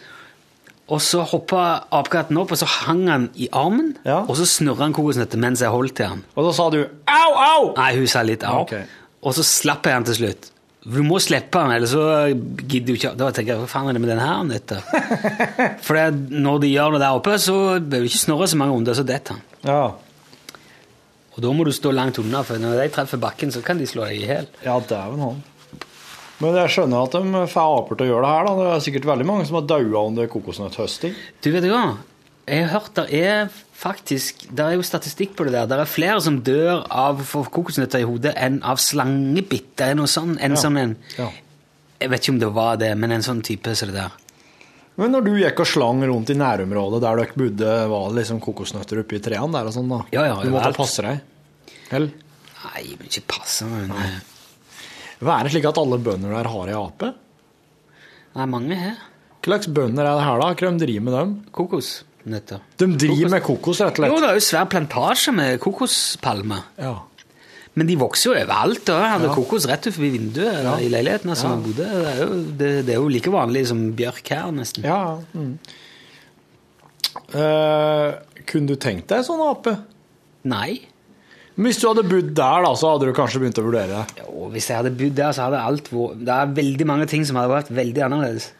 [0.90, 3.92] Og så hoppa apekatten opp, og så hang han i armen.
[4.08, 4.24] Ja.
[4.24, 6.24] Og så snurra han kokosnøttet mens jeg holdt til han.
[6.34, 7.68] Og da sa du au, au!
[7.76, 8.64] Nei, hun sa litt au.
[8.64, 8.74] Ok.
[9.22, 10.50] Og så slapp jeg han til slutt.
[10.88, 13.96] Du må slippe han, ellers så gidder du ikke Da tenker jeg, hva faen er
[13.98, 14.78] det med den her nøtta?
[15.84, 18.74] For det, når de gjør det der oppe, så bør du ikke snurre så mange
[18.78, 19.42] runder, så detter han.
[19.68, 19.80] Ja.
[21.38, 23.86] Og da må du stå langt unna, for når de treffer bakken, så kan de
[23.86, 24.48] slå deg i hjel.
[24.64, 25.38] Ja, dæven han.
[26.42, 28.44] Men jeg skjønner at de får aper til å gjøre det her.
[28.48, 28.52] da.
[28.58, 31.14] Det er sikkert veldig mange som har daua under kokosnøtthøsting.
[31.42, 31.84] Du vet hva?
[32.48, 35.66] Jeg har hørt det er faktisk Det er jo statistikk på det der.
[35.70, 39.76] Det er flere som dør av å få kokosnøtter i hodet enn av slangebitt.
[39.78, 40.56] Det er noe sånn, en Ja.
[40.56, 41.28] sånn en Ja.
[42.00, 44.10] Jeg vet ikke om det var det, men en sånn type som det der.
[44.98, 48.40] Men når du gikk og slang rundt i nærområdet der dere bodde, var det liksom
[48.42, 50.00] kokosnøtter oppi trærne der og sånn, da?
[50.14, 50.80] Ja, ja, Du måtte overalt.
[50.80, 51.20] passe deg?
[51.94, 52.10] Eller?
[52.64, 54.18] Nei, jeg vil ikke passe men, eh,
[55.22, 57.12] er det slik at alle bønder der har ei ape?
[58.34, 58.96] Nei, mange her.
[59.38, 60.48] Hva slags bønder er det her, da?
[60.54, 61.34] Hva de driver med dem?
[61.54, 62.60] Kokosnøtter.
[62.82, 64.12] De driver med kokos, rett og slett?
[64.12, 66.66] Jo, det er jo svær plantasje med kokospalmer.
[66.76, 66.96] Ja.
[67.78, 68.80] Men de vokser jo overalt.
[68.88, 68.96] da.
[69.04, 69.34] Jeg hadde Ja.
[69.36, 70.76] kokos rett utenfor vinduet Ja.
[70.82, 71.30] i leiligheten.
[71.30, 71.56] Altså, Ja.
[71.62, 71.86] bodde.
[71.88, 72.28] Det, er jo,
[72.62, 74.82] det, det er jo like vanlig som bjørk her, nesten.
[74.88, 75.18] ja.
[75.36, 75.58] Mm.
[77.34, 78.14] Uh,
[78.48, 79.74] kunne du tenkt deg sånn ape?
[80.48, 80.80] Nei.
[81.56, 84.22] Men Hvis du hadde bodd der, da, så hadde du kanskje begynt å vurdere det?
[84.22, 87.24] Jo, hvis jeg hadde bodd der, så hadde alt vært Det er veldig mange ting
[87.26, 88.52] som hadde vært veldig annerledes.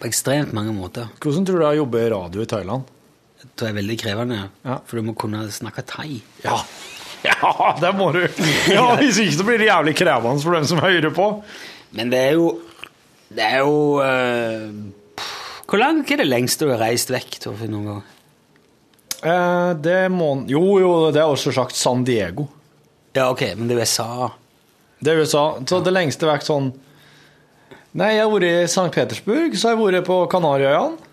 [0.00, 1.10] På ekstremt mange måter.
[1.20, 2.88] Hvordan tror du det er å jobbe i radio i Thailand?
[3.60, 4.36] Tror jeg er veldig krevende.
[4.64, 4.78] Ja.
[4.88, 6.22] For du må kunne snakke thai.
[6.46, 6.62] Ja.
[7.20, 8.22] Ja, det må du.
[8.72, 11.26] Ja, Hvis ikke så blir det jævlig krevende for dem som hører på.
[11.92, 12.46] Men det er jo
[13.28, 15.26] Det er jo uh,
[15.68, 17.36] Hvor langt er det lengste du har reist vekk?
[17.44, 18.00] Torfinn, noen gang?
[19.20, 22.48] Eh, det må Jo, jo, det er også sagt San Diego.
[23.12, 24.30] Ja, ok, men det er USA.
[24.96, 25.44] Det er USA.
[25.68, 26.72] Så det lengste vekk sånn
[28.00, 28.88] Nei, jeg har vært i St.
[28.96, 31.09] Petersburg, så har jeg vært på Kanariøyene.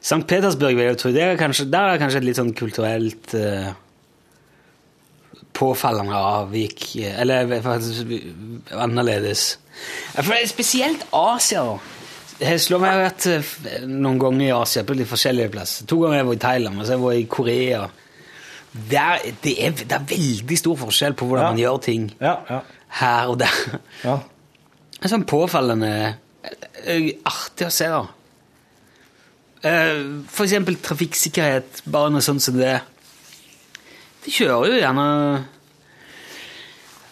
[0.00, 0.22] St.
[0.26, 3.70] Petersburg vil jeg tro, det er kanskje, der er kanskje et litt sånn kulturelt eh,
[5.56, 8.08] påfallende avvik, eh, eller faktisk
[8.72, 9.58] annerledes.
[10.16, 11.64] For det er spesielt Asia.
[12.40, 15.86] Jeg slår meg, eh, noen ganger i Asia på litt forskjellige plasser.
[15.90, 17.82] To ganger jeg var i Thailand, og så jeg var i Korea.
[18.90, 21.50] Der, det, er, det er veldig stor forskjell på hvordan Ja.
[21.50, 22.60] man gjør ting Ja, ja.
[23.00, 23.80] her og der.
[24.04, 24.16] ja.
[25.00, 25.90] Det er sånn påfallende
[26.84, 28.04] eh, artig å se, da.
[29.62, 30.02] Eh,
[30.46, 32.78] eksempel trafikksikkerhet, bare noe sånt som det.
[34.24, 35.08] De kjører jo gjerne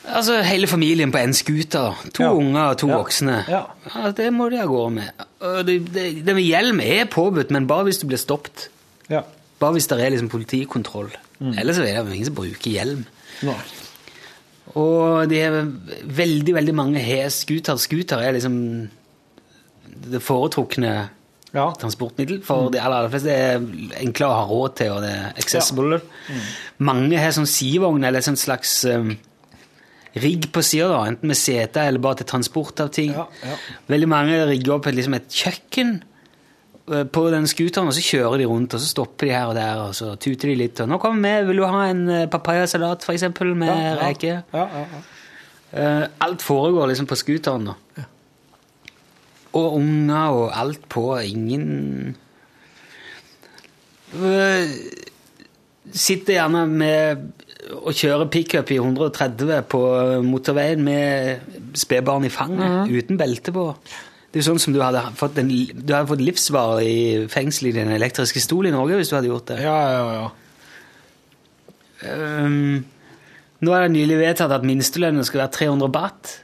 [0.08, 1.92] Altså hele familien på én scooter.
[2.16, 2.30] To Ja.
[2.32, 2.96] unger og to Ja.
[2.96, 3.44] voksne.
[3.48, 3.66] Ja.
[4.16, 5.10] Det må de av gårde med.
[5.66, 8.68] Det, det, det med hjelm er påbudt, men bare hvis du blir stoppet.
[9.10, 9.22] ja.
[9.60, 11.10] Bare hvis det er liksom politikontroll.
[11.40, 13.04] Ellers er det ingen som bruker hjelm.
[13.42, 13.56] Nei.
[14.76, 15.64] Og det er
[16.06, 17.76] veldig, veldig mange har scooter.
[17.76, 18.88] Scooter er liksom
[20.10, 21.08] det foretrukne
[21.54, 21.70] Ja.
[21.80, 23.32] transportmiddel for de aller, fleste.
[23.32, 23.62] Er
[24.02, 26.00] enklere å ha råd til, og det er accessible.
[26.84, 29.14] Mange har sånn sidevogn eller sånn slags um,
[30.18, 33.14] rigg på sida, da, enten med sete eller bare til transport av ting.
[33.16, 33.56] Ja, ja.
[33.88, 35.94] Veldig mange rigger opp et, liksom et kjøkken
[36.90, 39.56] eh, på den scooteren, og så kjører de rundt, og så stopper de her og
[39.58, 40.80] der, og så tuter de litt.
[40.84, 43.96] Og 'Nå kommer vi, vil du ha en eh, papayasalat, eksempel, med Ja, ja.
[44.02, 45.02] reker?' Ja, ja, ja.
[45.68, 48.04] Eh, alt foregår liksom på scooteren, da.
[49.56, 51.10] Og unger og alt på.
[51.24, 52.16] Ingen
[54.16, 54.70] Eh,
[55.88, 57.26] Sitter gjerne med
[57.68, 59.80] og kjører pickup i 130 på
[60.24, 63.64] motorveien med spedbarn i fanget, uten belte på.
[64.28, 67.74] Det er jo sånn som du hadde fått, en, du hadde fått livsvarig fengsel i
[67.76, 69.58] din elektriske stol i Norge hvis du hadde gjort det.
[69.64, 70.28] ja, ja, ja.
[71.98, 72.84] Um,
[73.64, 76.34] nå er det nylig vedtatt at minstelønnen skal være 300 baht.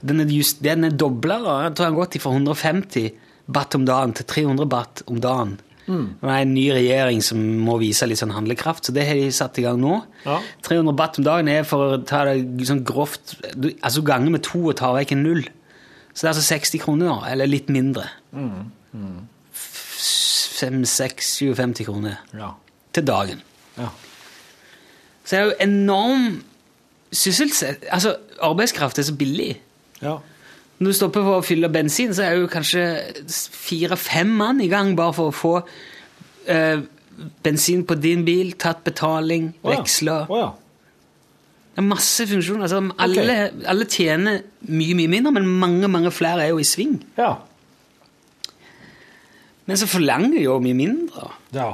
[0.00, 1.40] Den er, just, den er dobla.
[1.66, 3.10] Jeg tror han har gått fra 150
[3.50, 5.58] baht om dagen til 300 baht om dagen.
[5.90, 9.30] Det er en ny regjering som må vise litt sånn handlekraft, så det har de
[9.34, 9.96] satt i gang nå.
[10.22, 10.36] Ja.
[10.66, 14.44] 300 baht om dagen er for å ta det sånn grovt du, Altså gange med
[14.46, 15.42] to og tar vekk en null.
[16.12, 18.04] Så det er altså 60 kroner, da, eller litt mindre.
[20.60, 22.52] 5-6-57 kroner ja.
[22.94, 23.42] til dagen.
[23.80, 23.90] ja.
[25.24, 26.22] Så det er jo enorm
[27.14, 27.84] sysselsett...
[27.94, 29.52] Altså, arbeidskraft er så billig.
[30.02, 30.18] Ja.
[30.80, 32.82] Når du stopper for å fylle bensin, så er jo kanskje
[33.28, 35.50] fire-fem mann i gang bare for å få
[36.48, 36.80] eh,
[37.44, 39.76] bensin på din bil, tatt betaling, Å ja.
[39.82, 40.14] veksla.
[40.32, 40.48] Å ja.
[41.70, 42.64] Det er masse funksjoner.
[42.64, 43.36] Altså, alle,
[43.68, 44.40] alle tjener
[44.72, 46.96] mye, mye mindre, men mange, mange flere er jo i sving.
[47.20, 47.34] Ja.
[49.68, 51.28] Men så forlanger jo mye mindre.
[51.54, 51.68] Ja.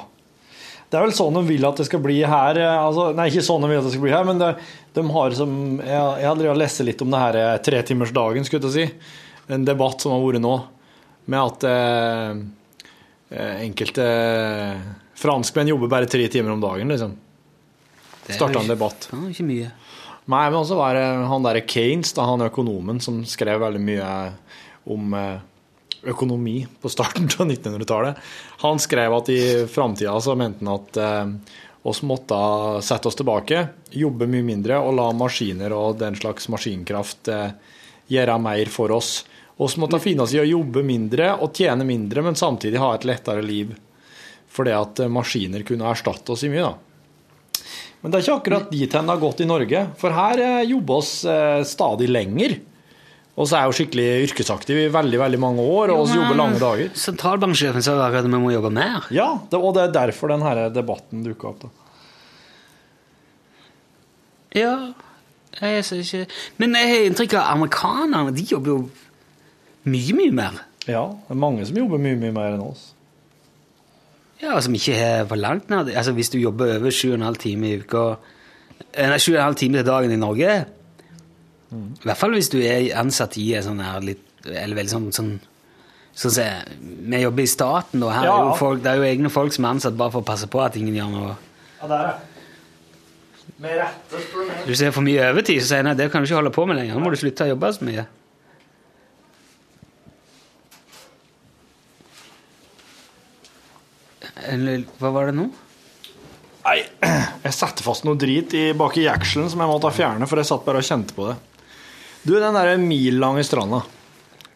[0.87, 2.59] Det er vel sånn de vil at det skal bli her.
[2.61, 4.51] eh, Altså, nei, ikke sånn de vil at det skal bli her, men det,
[4.97, 8.76] de har som Jeg, jeg har lest litt om det her eh, tretimersdagen, skulle jeg
[8.76, 9.12] si.
[9.53, 10.55] En debatt som har vært nå,
[11.30, 12.40] med at eh,
[13.36, 14.07] eh, enkelte
[15.16, 17.16] franskmenn jobber bare tre timer om dagen, liksom.
[18.26, 19.09] Det er Starta jo en debatt.
[19.12, 19.74] Ja, ikke mye.
[20.26, 24.09] Nei, men også var det han derre Keynes, da, han økonomen, som skrev veldig mye
[24.90, 25.44] om eh,
[26.11, 28.18] økonomi på starten av 1900-tallet.
[28.64, 29.40] Han skrev at i
[29.70, 31.55] framtida så mente han at eh,
[31.87, 32.37] oss måtte
[32.82, 37.53] sette oss tilbake, jobbe mye mindre og la maskiner og den slags maskinkraft eh,
[38.11, 39.20] gjøre mer for oss.
[39.57, 43.07] Vi måtte finne oss i å jobbe mindre og tjene mindre, men samtidig ha et
[43.09, 43.70] lettere liv.
[44.51, 47.62] Fordi at eh, maskiner kunne erstatte oss i mye, da.
[48.03, 49.84] Men det er ikke akkurat dit hen det har gått i Norge.
[50.03, 51.14] For her eh, jobber oss
[51.70, 52.59] stadig lenger.
[53.37, 56.39] Og så er jeg jo skikkelig yrkesaktiv i veldig veldig mange år, og vi jobber
[56.39, 56.93] lange dager.
[56.97, 59.11] Sentralbanksjefen sa jo at vi må jobbe mer.
[59.12, 61.66] Ja, det, og det er derfor denne debatten dukka opp.
[61.66, 61.72] da.
[64.57, 64.76] Ja,
[65.61, 66.26] jeg ser ikke
[66.57, 68.78] Men jeg har inntrykk av at amerikanerne de jobber jo
[69.84, 70.62] mye, mye mer.
[70.89, 72.93] Ja, det er mange som jobber mye, mye mer enn oss.
[74.41, 77.78] Ja, Som ikke har for langt nær Altså, hvis du jobber over 7,5 timer i
[77.80, 78.07] uka
[78.97, 80.57] Nei, 7,5 timer til dagen i Norge
[81.75, 85.09] I hvert fall hvis du er ansatt i en sånn her litt Eller veldig sånn,
[85.14, 85.33] sånn
[86.17, 86.45] Sånn se,
[86.79, 89.57] Vi jobber i staten, og her Ja, er jo folk, det er jo egne folk
[89.57, 91.33] som er ansatt bare for å passe på at ingen gjør noe
[91.81, 92.12] Ja, det er
[93.62, 94.62] Med rette, spør du meg.
[94.69, 96.64] Du ser for mye overtid, så sier jeg nei, det kan du ikke holde på
[96.69, 96.95] med lenger.
[96.95, 98.03] Nå må du slutte å jobbe så mye.
[105.01, 105.47] Hva var det nå?
[106.67, 106.81] Nei,
[107.47, 110.51] jeg satte fast noe drit i, bak i jekselen som jeg måtte fjerne, for jeg
[110.51, 111.37] satt bare og kjente på det.
[112.27, 113.85] Du, den der millange stranda.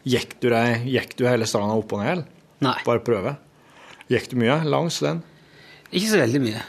[0.03, 2.23] Gikk du, deg, gikk du hele stranda opp og ned?
[2.65, 3.35] Nei, Bare prøve.
[4.11, 5.21] Gikk du mye langs den?
[5.91, 6.59] ikke så veldig mye.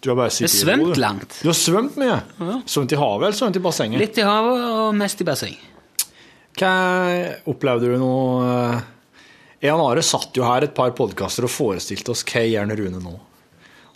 [0.00, 1.00] Du har bare Jeg i sittet i ro, svømt du.
[1.02, 1.38] langt.
[1.42, 2.18] Du har svømt mye?
[2.38, 2.58] Ja.
[2.70, 4.00] Svømt i havet eller svømt i bassenget?
[4.00, 5.56] Litt i havet og mest i basseng.
[6.58, 6.70] Hva
[7.50, 8.86] opplevde du noe eh,
[9.66, 13.14] Jan Are satt jo her et par podkaster og forestilte oss hva gjør Rune nå?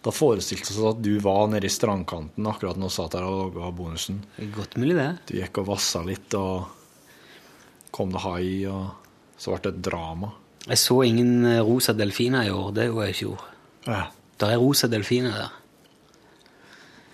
[0.03, 3.55] Da forestilte oss at du var nede i strandkanten akkurat når vi satt der og
[3.55, 4.18] laga bonusen.
[4.57, 5.11] Godt mulig, det.
[5.28, 10.32] Du gikk og vassa litt, og kom det hai, og så ble det et drama.
[10.66, 12.74] Jeg så ingen eh, rosa delfiner i år.
[12.74, 13.46] Det gjorde jeg i fjor.
[13.86, 14.03] Ja.
[14.42, 15.57] Det er rosa delfiner der.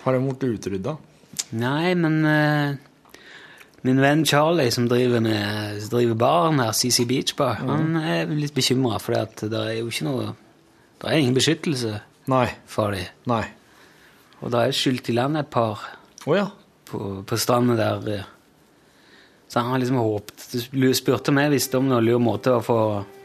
[0.04, 0.96] Har de blitt utrydda?
[1.60, 3.22] Nei, men uh,
[3.84, 8.30] min venn Charlie, som driver, med, som driver baren her, CC Beach Bar, han er
[8.32, 10.30] litt bekymra, for det er jo ikke noe
[10.98, 11.98] Det er ingen beskyttelse
[12.28, 12.48] Nei.
[12.92, 13.06] dem.
[13.30, 13.44] Nei.
[14.42, 15.80] Og da er skylt i land et par
[16.26, 16.48] oh, ja.
[16.88, 18.10] på, på stranda der.
[18.18, 18.26] eh.
[19.48, 22.64] Så han har liksom håpet Du spurte om jeg visste om noen lur måte å
[22.64, 22.78] få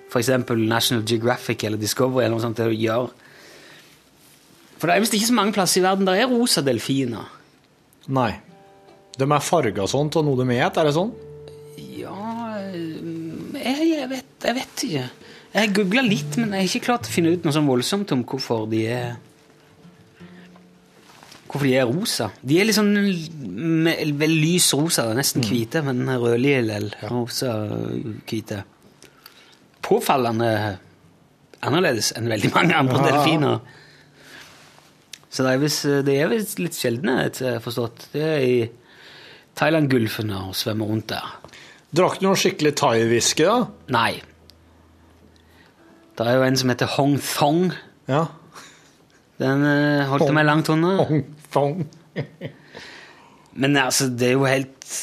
[0.08, 0.30] f.eks.
[0.56, 3.12] National Geographic eller Discovery eller noe sånt til å gjøre.
[4.78, 7.28] For det er visst ikke så mange plasser i verden der er rosa delfiner.
[8.14, 8.32] Nei.
[9.18, 11.14] De er farga sånn av noe de et, er det sånn?
[11.98, 12.34] Ja
[13.64, 15.04] jeg, jeg, vet, jeg vet ikke.
[15.54, 18.12] Jeg har googla litt, men jeg har ikke klart å finne ut noe sånn voldsomt
[18.16, 19.14] om hvorfor de er
[21.54, 22.32] Hvorfor de er rosa.
[22.42, 27.52] De er me- vel lys rosa, nesten hvite, men rødlige eller rosa
[28.26, 28.64] hvite.
[29.86, 30.80] Påfallende
[31.62, 33.60] annerledes enn veldig mange andre delfiner.
[35.30, 38.08] Så det er visst litt sjeldne, etter jeg har forstått.
[38.14, 38.70] Det er i
[39.56, 41.30] Thailand-Gulfen og svømmer rundt der.
[41.94, 43.68] Drakk du noe skikkelig thai-whisky, da?
[43.94, 44.22] Nei.
[46.18, 47.72] Det er jo en som heter Hong Thong.
[48.10, 48.28] Ja.
[49.42, 50.94] Den uh, holdt jeg meg langt unna.
[51.02, 51.88] Hong Thong.
[53.62, 54.94] Men altså, det er jo helt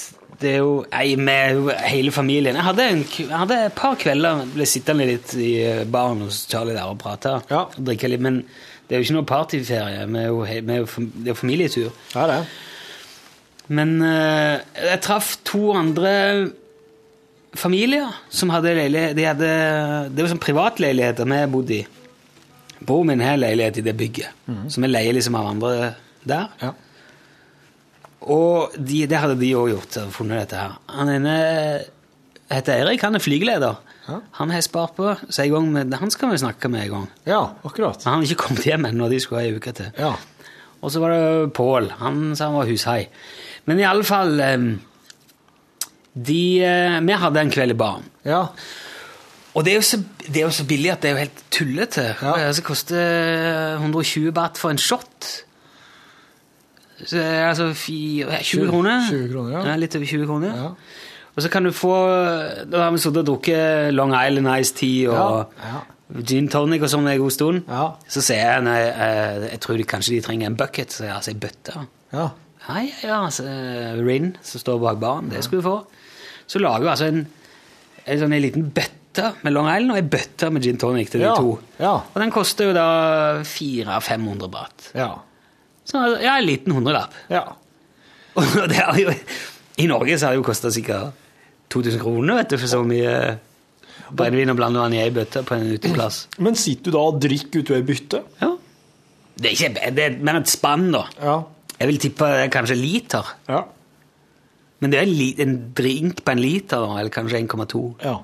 [0.41, 2.57] Det er jo ei med hele familien.
[2.57, 6.47] Jeg hadde, en, jeg hadde et par kvelder ble sittende litt i eh, baren hos
[6.49, 7.35] Charlie der og prate.
[7.51, 7.67] Ja.
[7.67, 8.41] Og drikke litt, men
[8.89, 10.07] det er jo ikke noe partyferie.
[10.09, 11.91] Vi er jo, vi er jo, det er jo familietur.
[12.15, 12.39] Ja, det.
[13.69, 16.15] Men uh, jeg traff to andre
[17.59, 19.49] familier som hadde leilighet de hadde,
[20.15, 21.87] Det var sånn privatleiligheter vi bodde i.
[22.81, 25.95] Broren min har leilighet i det bygget, så vi leier liksom av andre
[26.25, 26.47] der.
[26.63, 26.73] Ja.
[28.21, 29.99] Og de, det hadde de òg gjort.
[30.13, 30.77] funnet dette her.
[30.89, 31.35] Han ene
[32.51, 33.79] heter Eirik, han er flygeleder.
[34.09, 34.19] Ja.
[34.41, 37.09] Han har spart på, så jeg gang med, han skal vi snakke med en gang.
[37.29, 38.01] ja, akkurat.
[38.05, 39.93] Men han har ikke kommet hjem ennå, de skulle ha ei uke til.
[39.99, 40.15] Ja.
[40.81, 41.91] Og så var det Pål.
[42.01, 43.09] Han sa han var hushai.
[43.69, 44.57] Men i alle fall eh,
[46.27, 48.05] de, eh, Vi hadde en kveld i baren.
[48.25, 48.47] Ja.
[49.55, 51.45] Og det er, jo så, det er jo så billig at det er jo helt
[51.51, 52.05] tullete.
[52.23, 52.35] Ja.
[52.55, 55.31] Det koster 120 baht for en shot.
[57.01, 59.07] Så, er altså 4, 20 kroner.
[59.09, 59.77] 20 kroner, ja.
[59.81, 60.57] Litt over 20 kroner.
[60.57, 60.69] Ja.
[61.31, 61.95] Og så kan du få
[62.71, 65.81] Da har vi sittet og drukket Long Island Ice Tea og Ja.
[66.27, 67.63] gin tonic og sånn en god stund.
[67.69, 67.93] Ja.
[68.11, 71.15] Så sier jeg nei, eh, jeg tror de, kanskje de trenger en bucket, så jeg
[71.15, 71.87] altså ei bøtte.
[72.13, 72.29] Ja.
[72.69, 73.45] Ja, ja, ja, altså,
[74.05, 75.87] Rin som står bak baren, det skulle du få.
[76.51, 77.21] Så lager hun altså en,
[78.05, 81.23] en, sånn, en liten bøtte med Long Island og en bøtte med gin tonic til
[81.23, 81.35] de Ja.
[81.39, 81.53] to.
[81.79, 81.93] Ja.
[82.11, 82.87] Og den koster jo da
[83.47, 84.91] 400-500 baht.
[84.99, 85.13] Ja.
[85.87, 87.15] Så ja, en liten hundrelapp.
[87.31, 87.45] ja.
[88.39, 89.13] Og det er jo,
[89.83, 91.17] I Norge så har det jo kosta sikkert
[91.75, 93.15] 2000 kroner vet du, for så mye
[94.15, 96.21] brennevin og blandevann i ei bøtte på en uteplass.
[96.47, 98.31] Men sitter du da og drikker utover byttet?
[98.41, 98.53] Ja.
[99.41, 101.03] Det er ikke det er mer et spann, da.
[101.19, 101.35] Ja.
[101.81, 103.35] Jeg vil tippe det kanskje liter.
[103.51, 103.65] Ja.
[104.81, 107.85] Men det er en, drink på en liter, eller kanskje 1,2.
[108.05, 108.19] ja.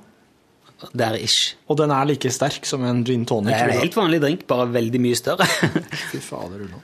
[0.93, 1.55] Der ish.
[1.73, 3.49] Og den er like sterk som en gin tonic?
[3.49, 5.47] Det er en helt vanlig drink, bare veldig mye større.
[6.11, 6.83] Fy fader, Ulla.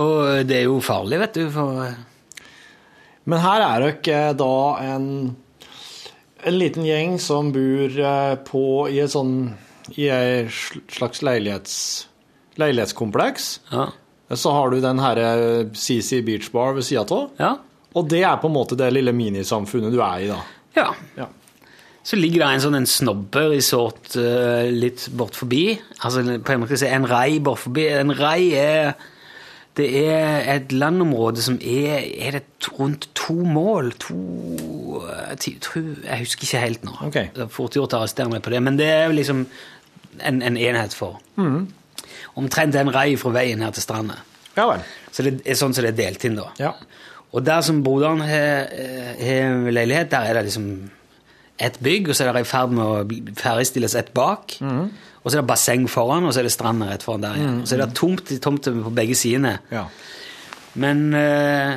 [0.00, 1.90] og det er jo farlig, vet du, for
[3.28, 4.54] Men her er dere da
[4.94, 5.36] en,
[6.48, 9.34] en liten gjeng som bor eh, på i et sånn
[10.00, 10.48] I et
[10.88, 11.74] slags leilighets,
[12.56, 13.50] leilighetskompleks.
[13.68, 13.90] Ja.
[14.38, 15.30] Så har du den herre
[15.74, 17.30] CC Beach Bar ved sida av.
[17.40, 17.56] Ja.
[17.98, 20.40] Og det er på en måte det lille minisamfunnet du er i, da.
[20.78, 20.88] ja.
[21.18, 21.26] Ja.
[22.02, 25.74] Så ligger det en sånn en snobberesort uh, litt bort forbi.
[26.00, 27.90] Altså på en måte si en rei bort forbi.
[27.92, 28.94] En rei er
[29.76, 33.92] Det er et landområde som er Er det rundt to mål?
[34.02, 34.16] To
[35.06, 36.96] eh, ti, tro, Jeg husker ikke helt nå.
[37.06, 37.20] Ok.
[37.36, 39.44] Det er fort gjort å arrestere meg på det, men det er jo liksom
[40.18, 41.20] en, en enhet for.
[42.40, 44.16] Omtrent en rei fra veien her til stranda.
[44.56, 44.82] Ja vel.
[45.14, 46.48] Så det er sånn som det er delt inn, da.
[46.60, 46.72] Ja.
[47.30, 48.72] Og der som broderen har
[49.70, 50.70] leilighet, der er det liksom
[51.60, 54.56] et bygg, og så er det i ferd med å ferdigstilles et bak.
[55.20, 57.60] Og så er det basseng foran, og så er det stranda rett foran der igjen.
[57.62, 59.58] Og så er det tomt tomter på begge sidene.
[59.70, 59.84] ja.
[60.80, 61.72] Men eh,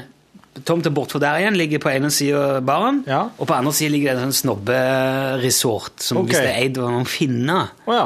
[0.64, 3.24] tomta bortfor der igjen ligger på ene sida baren, Ja.
[3.38, 6.30] og på andre sida ligger det en sånn snobberesort som okay.
[6.30, 7.72] hvis det er eid av noen finner.
[7.88, 8.06] Oh, ja.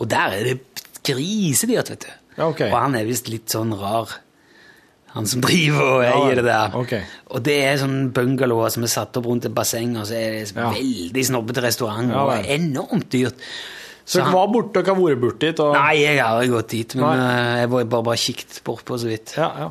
[0.00, 0.56] Og der er det
[1.06, 2.10] grisedyrt, vet du.
[2.38, 2.70] Ja, okay.
[2.70, 4.12] Og han er visst litt sånn rar.
[5.14, 6.74] Han som driver og Ja, eier det der.
[6.78, 7.02] Okay.
[7.34, 10.30] Og det er sånn bungalower som er satt opp rundt et basseng, og så er
[10.38, 10.70] det Ja.
[10.70, 12.44] veldig snobbete restaurant, Ja, og vel.
[12.60, 13.34] enormt dyrt.
[14.06, 15.60] Så dere var borte, dere har vært borte dit?
[15.60, 15.72] Og...
[15.74, 17.26] Nei, jeg har aldri gått dit, men Nei.
[17.30, 19.34] eh, jeg var bare, bare kikket bortpå så vidt.
[19.36, 19.70] Ja, ja.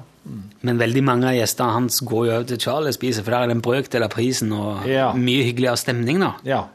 [0.62, 3.44] Men veldig mange av gjestene hans går jo over til Charlie og spiser, for der
[3.44, 5.12] er det en brøkdel av prisen og Ja.
[5.14, 6.34] mye hyggeligere stemning, da.
[6.44, 6.66] ja.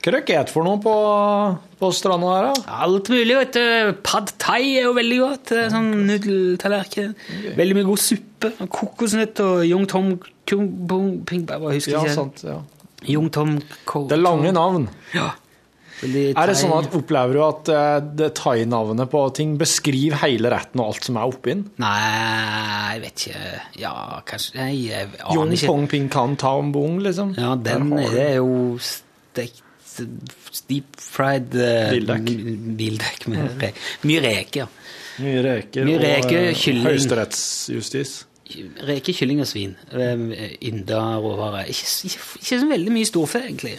[0.00, 0.92] Hva dere et for noe på,
[1.80, 2.76] på stranda her, da?
[2.86, 3.90] Alt mulig, vet du.
[4.06, 5.52] Pad thai er jo veldig godt.
[5.52, 7.12] er Sånn nudeltallerken.
[7.58, 8.52] Veldig mye god suppe.
[8.72, 10.14] Kokosnøtt og Jung Tom
[10.48, 12.16] Kung Bung Ping bare husker Ja, ikke.
[12.16, 12.40] sant.
[12.48, 12.56] Ja.
[13.12, 14.88] Jung Tom Ko Det er lange navn.
[15.12, 15.28] Ja.
[16.00, 20.80] Er det sånn at Opplever du at eh, det thai-navnet på ting beskriver hele retten
[20.80, 21.66] og alt som er oppi den?
[21.76, 23.50] Nei, jeg vet ikke.
[23.82, 23.92] Ja,
[24.24, 25.68] kanskje Nei, jeg aner ikke.
[25.68, 27.34] pong ping kan Tam bung, liksom?
[27.36, 29.60] Ja, den er jo stekt
[30.70, 32.32] Deep fried uh, Bildekk.
[32.80, 33.70] Bildekk med re
[34.08, 34.68] Mye reker.
[35.20, 36.86] Mye reker Mye og reker, eh, kylling.
[36.88, 38.12] høyesterettsjustis.
[38.88, 39.76] Reker, kylling og svin.
[39.92, 41.68] Eh, Ynda råvarer.
[41.70, 43.76] Ikke, ikke, ikke så veldig mye storfe, egentlig.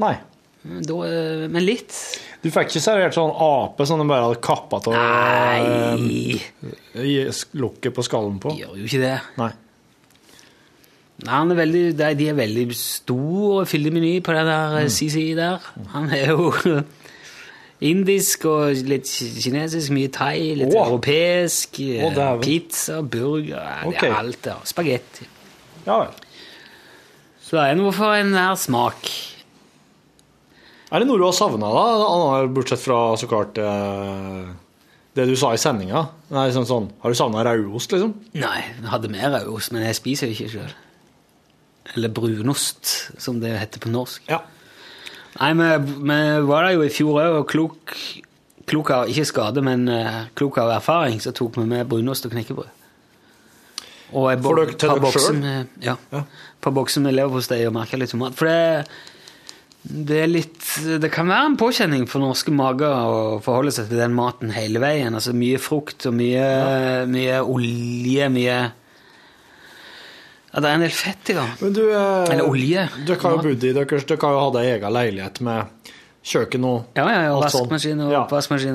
[0.00, 0.14] Nei.
[0.60, 1.96] Da, eh, men litt.
[2.42, 6.40] Du fikk ikke servert sånn ape som de bare hadde kappa av Nei,
[7.60, 8.54] lokket på skallen på?
[8.60, 9.14] gjør jo ikke det.
[9.40, 9.50] Nei.
[11.20, 11.82] Nei, han er veldig,
[12.16, 14.92] de er veldig stor og fyldig meny på den der mm.
[14.94, 15.66] CC der.
[15.92, 16.52] Han er jo
[17.90, 20.86] indisk og litt kinesisk, mye thai, litt oh.
[20.86, 24.00] europeisk, Oh, pizza, burger, okay.
[24.00, 24.64] det er alt der.
[24.68, 25.28] Spagetti.
[25.86, 26.16] Ja vel.
[27.44, 29.08] Så det er noe for enhver smak.
[30.90, 32.42] Er det noe du har savna, da?
[32.50, 34.50] Bortsett fra så klart eh,
[35.18, 36.04] det du sa i sendinga.
[36.30, 36.88] Sånn, sånn.
[37.02, 38.14] Har du savna rauost, liksom?
[38.38, 40.72] Nei, jeg hadde mer rødost, men jeg spiser jo ikke sjøl.
[41.96, 44.22] Eller brunost, som det heter på norsk.
[44.30, 44.40] Ja.
[45.40, 45.70] Nei, vi,
[46.06, 47.94] vi var der jo i fjor òg, og klok,
[48.70, 52.34] klok av ikke skade, men eh, klok av erfaring, så tok vi med brunost og
[52.34, 52.76] knekkebrød.
[54.10, 55.94] Og et til par bokser med- Ja.
[56.12, 56.24] Ja.
[56.60, 58.34] Par bokser med leverpostei og merka litt tomat.
[58.34, 58.86] For det,
[59.86, 60.66] det er litt
[61.00, 64.82] Det kan være en påkjenning for norske mager å forholde seg til den maten hele
[64.82, 65.14] veien.
[65.14, 68.58] Altså mye frukt og mye, mye olje, mye
[70.52, 71.46] Ja, det er en del fett i det.
[71.60, 72.88] Men du eh, Eller olje.
[73.06, 75.90] Dere har jo bodd i deres dere har jo hatt ei egen leilighet med
[76.26, 77.36] kjøkken og Ja, ja, ja.
[77.40, 78.22] Vaskemaskin og Ja.
[78.26, 78.74] oppvaskmaskin.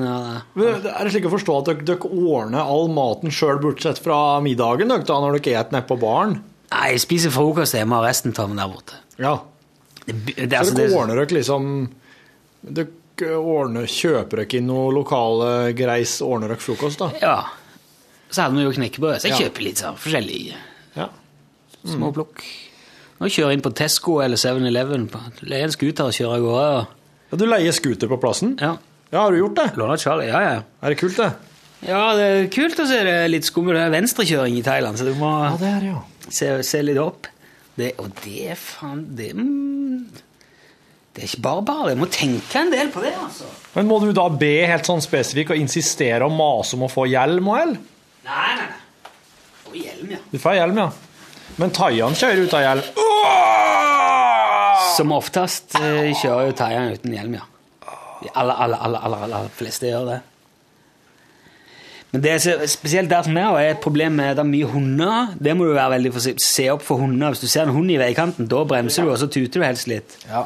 [0.56, 4.40] Men Er det slik å forstå at dere, dere ordner all maten sjøl, bortsett fra
[4.40, 6.38] middagen, dere, da, når dere spiser nede på baren?
[6.72, 8.96] Nei, jeg spiser frokost hjemme, og resten tar vi der borte.
[9.22, 9.36] Ja.
[10.06, 11.88] Det, det, Så altså, dere ordner dere liksom
[12.66, 17.10] Dere ordner, kjøper dere inn noe lokale greis, ordner dere frokost, da?
[17.22, 17.36] ja.
[18.30, 19.20] så hadde vi jo knekkebrød.
[19.22, 19.38] Så jeg Ja.
[19.46, 19.96] kjøper litt sånn
[21.86, 22.44] forskjellige plukk.
[23.20, 26.46] Nå kjører jeg inn på Tesco eller 7-Eleven, på- leier en scooter og kjører av
[26.46, 26.66] gårde.
[26.76, 26.86] og-
[27.32, 27.36] ja.
[27.40, 28.56] Du leier scooter på plassen?
[28.60, 28.76] Ja,
[29.12, 29.76] Ja, har du gjort det?
[29.76, 30.26] låner Charlie.
[30.26, 30.62] Ja, ja.
[30.82, 31.32] Er det kult, det?
[31.86, 33.76] Ja, det er kult, og så er det litt skummelt.
[33.78, 36.02] Det er venstrekjøring i Thailand, så du må det er det, ja.
[36.28, 37.26] se, se litt opp.
[37.76, 40.06] Det, og det er faen det, mm,
[41.14, 41.88] det er ikke bare bare.
[41.92, 43.44] Jeg må tenke en del på det, altså.
[43.76, 47.06] Men må du da be helt sånn spesifikt og insistere og mase om å få
[47.08, 47.74] hjelm og hell?
[48.24, 48.80] Nei, nei, nei.
[49.66, 50.18] Få hjelm, ja.
[50.32, 50.90] Du får hjelm, ja.
[51.56, 52.86] Men thaiene kjører uten hjelm.
[54.96, 57.44] Som oftest eh, kjører jo thaiene uten hjelm, ja.
[58.22, 60.18] De aller, aller, aller, aller, aller fleste gjør det.
[62.14, 64.68] Men det er spesielt der som er, og er et problem med det er mye
[64.72, 65.32] hunder.
[65.42, 67.34] Det må du være veldig forsiktig Se opp for hunder.
[67.34, 69.88] Hvis du ser en hund i veikanten, da bremser du, og så tuter du helst
[69.90, 70.16] litt.
[70.30, 70.44] Ja.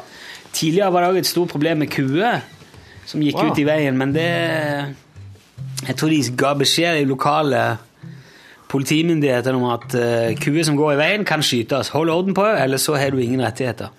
[0.51, 2.41] Tidligere var det også et stort problem med kuer
[3.07, 3.51] som gikk Wow.
[3.53, 4.27] ut i veien, men det
[5.87, 7.61] Jeg tror de ga beskjed i lokale
[8.71, 11.91] politimyndigheter om at uh, kuer som går i veien, kan skytes.
[11.95, 13.91] Hold orden på det, ellers så har du ingen rettigheter.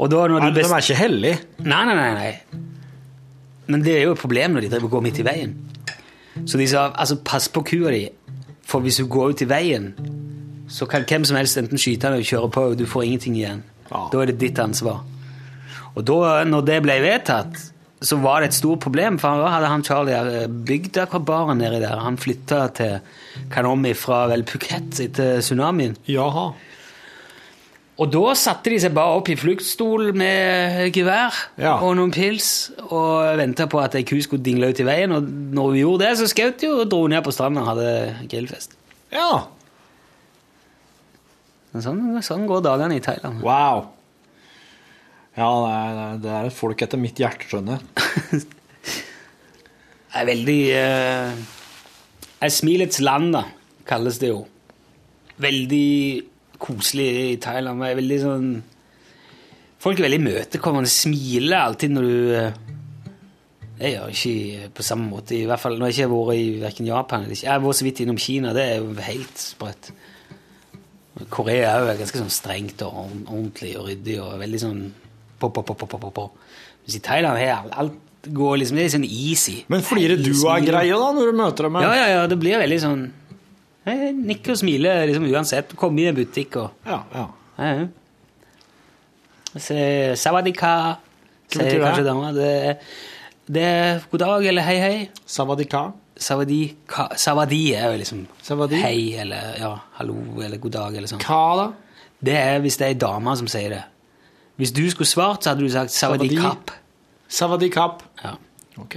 [0.00, 0.70] Og da når Nei, best...
[0.70, 1.40] de er ikke hellige.
[1.64, 2.68] Nei, nei, nei, nei.
[3.70, 5.52] Men det er jo et problem når de driver og går midt i veien.
[6.48, 8.06] Så de sa altså pass på kua di,
[8.66, 9.90] for hvis hun går ut i veien,
[10.70, 13.36] så kan hvem som helst enten skyte den eller kjøre på, og du får ingenting
[13.38, 13.62] igjen.
[13.90, 14.06] Ja.
[14.12, 15.02] Da er det ditt ansvar.
[15.98, 17.60] Og da når det ble vedtatt,
[18.00, 21.82] så var det et stort problem, for da hadde han Charlie eh, bygd akvabaren nedi
[21.82, 22.00] der.
[22.00, 22.98] Han flytta til
[23.52, 25.96] Kanomi fra vel Phuket etter tsunamien.
[26.08, 26.46] Jaha.
[28.00, 31.74] Og da satte de seg bare opp i fluktstol med gevær Ja.
[31.84, 35.12] og noen pils og venta på at ei ku skulle dingle ut i veien.
[35.12, 37.90] Og når hun gjorde det, så skjøt de og dro ned på stranda og hadde
[38.32, 38.72] grillfest.
[39.12, 39.44] Ja.
[41.76, 43.44] Sånn, sånn går dagene i Thailand.
[43.44, 43.90] Wow.
[45.38, 45.50] Ja,
[46.18, 48.42] det er, et folk etter mitt hjerte, skjønner jeg.
[50.10, 51.42] Det er veldig uh,
[52.42, 53.44] er smilets land, da,
[53.86, 54.40] kalles det jo.
[55.40, 55.90] Veldig
[56.60, 57.78] koselig i Thailand.
[57.78, 58.50] Det er veldig sånn
[59.80, 62.56] Folk er veldig imøtekommende, smiler alltid når du eh,
[63.78, 66.50] Jeg gjør ikke på samme måte, i hvert fall når jeg ikke har vært i
[66.60, 67.38] hverken Japan eller.
[67.38, 69.88] Jeg har vært så vidt innom Kina, det er jo helt sprøtt.
[71.32, 74.82] Korea er jo ganske sånn strengt og ordentlig og ryddig og veldig sånn
[75.40, 76.24] på, på, på, på, på.
[76.84, 79.56] Mens i Thailand er alt, går liksom, det er sånn easy.
[79.72, 81.78] Men flirer du av greia da, når du møter dem?
[81.84, 83.06] Ja, ja, ja, det blir veldig sånn
[83.88, 85.72] Jeg nikker og smiler liksom uansett.
[85.80, 87.00] Kommer i en butikk og ja.
[87.14, 87.24] ja.
[87.56, 87.88] ja, ja.
[90.20, 90.74] Sawadika,
[91.50, 92.30] sier kanskje dama.
[92.36, 92.50] Det,
[93.50, 94.98] det er god dag eller hei, hei.
[95.26, 95.88] Savadika.
[96.20, 98.76] Sawadika, savadi er jo liksom Savadi?
[98.78, 101.24] hei eller ja, hallo eller god dag eller sånn.
[101.24, 101.66] Hva da?
[102.20, 103.80] Det er hvis det er ei dame som sier det.
[104.60, 106.28] Hvis du skulle svart, så hadde du sagt Savadi.
[106.28, 106.70] sawadikap.
[107.28, 108.02] Savadikap.
[108.24, 108.34] Ja.
[108.80, 108.96] Ok.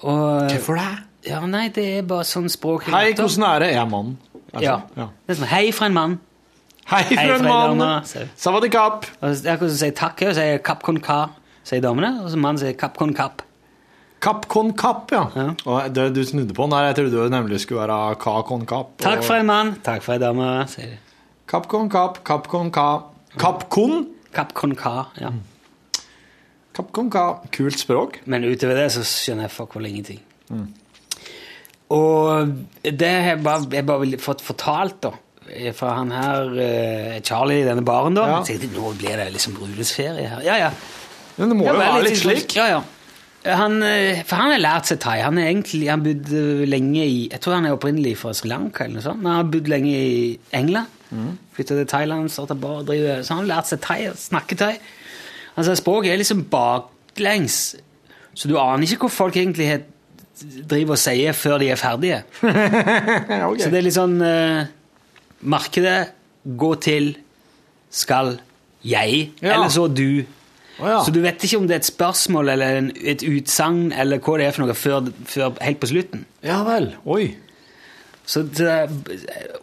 [0.00, 0.88] Og, Hvorfor det?
[1.28, 3.70] ja, nei, det er bare sånn språk Hei, hvordan er det?
[3.76, 4.14] Er mann.
[4.52, 4.76] Altså, Ja.
[4.96, 5.06] ja.
[5.26, 6.18] Det er sånn, hei fra en mann.
[6.90, 7.44] Hei, fra en
[7.78, 7.78] mann.
[8.04, 8.28] du.
[8.36, 9.06] Savadikap.
[9.22, 11.20] Akkurat som si takk, og sier kapp kon ka,
[11.64, 13.42] sier damene, og så mannen sier kapp kon kapp.
[14.20, 15.22] Kapp kon kapp, ja.
[15.36, 15.46] Ja.
[15.64, 16.90] Og det, du snudde på den der.
[16.90, 18.98] Jeg trodde det nemlig skulle være ka kon kapp.
[19.00, 20.98] Takk for en mann, takk for ei dame, sier de.
[21.48, 22.88] Kapp kon kapp, kapp kon ka.
[23.38, 24.06] Kapp kon?
[24.32, 25.30] Ka, ja.
[26.74, 27.24] Kapp ka.
[27.54, 28.20] Kult språk.
[28.26, 30.20] Men utover det så skjønner jeg fuck all ingenting.
[31.90, 32.52] Og
[32.84, 35.10] det har jeg bare, jeg bare fått fortalt, da,
[35.74, 38.26] fra han her eh, Charlie i denne baren, da.
[38.30, 38.38] Ja.
[38.46, 40.44] Jeg nå blir det liksom brudesferie her.
[40.46, 40.70] Ja, ja.
[41.40, 42.54] Men det må jo være litt sånn- slik.
[42.58, 42.80] Ja, ja.
[43.56, 45.18] Han, eh, for han har lært seg thai.
[45.24, 48.50] Han er egentlig, han bodd eh, lenge i Jeg tror han er opprinnelig fra Sri
[48.52, 49.22] Lanka, eller noe sånt.
[49.24, 50.86] Men han har bodd lenge i England.
[51.10, 51.36] Mm.
[51.56, 54.74] Flytta til Thailand, starta bar, driver Så han har lært seg thai, snakke thai.
[55.58, 57.56] Altså, språket er liksom baklengs,
[58.34, 59.82] så du aner ikke hvor folk egentlig
[60.70, 62.20] driver og sier før de er ferdige.
[62.44, 63.58] okay.
[63.60, 64.70] Så det er litt sånn eh,
[65.40, 66.12] Markedet,
[66.56, 67.14] gå til,
[67.90, 68.38] skal,
[68.84, 69.56] jeg, Ja.
[69.56, 70.22] eller så du.
[70.80, 71.02] Oh, ja.
[71.04, 74.38] Så du vet ikke om det er et spørsmål eller en, et utsagn eller hva
[74.40, 76.24] det er for noe før, før helt på slutten.
[76.46, 76.94] Ja vel.
[77.04, 77.34] Oi.
[78.30, 78.74] Så det,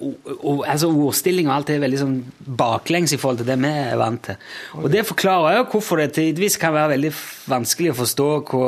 [0.01, 2.15] og, altså ordstilling og alt er veldig sånn
[2.59, 4.36] baklengs i forhold til det vi er vant til.
[4.82, 7.11] Og det forklarer jo hvorfor det tidvis kan være veldig
[7.47, 8.68] vanskelig å forstå hva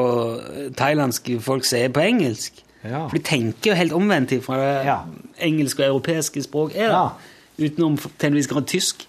[0.79, 2.61] thailandske folk sier på engelsk.
[2.85, 3.01] Ja.
[3.09, 5.01] For de tenker jo helt omvendt fra det Ja.
[5.49, 6.93] engelske og europeiske språk er.
[6.95, 7.09] da.
[7.59, 9.03] Utenom til en viss grad tysk.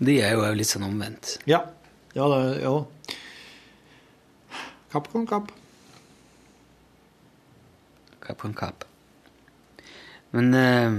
[0.00, 1.38] De er jo litt sånn omvendt.
[1.48, 1.62] Ja.
[2.14, 2.84] Ja, det Ja.
[4.92, 5.50] Kapp kon kapp.
[8.30, 8.86] Kapp på en kapp.
[10.36, 10.96] Men eh,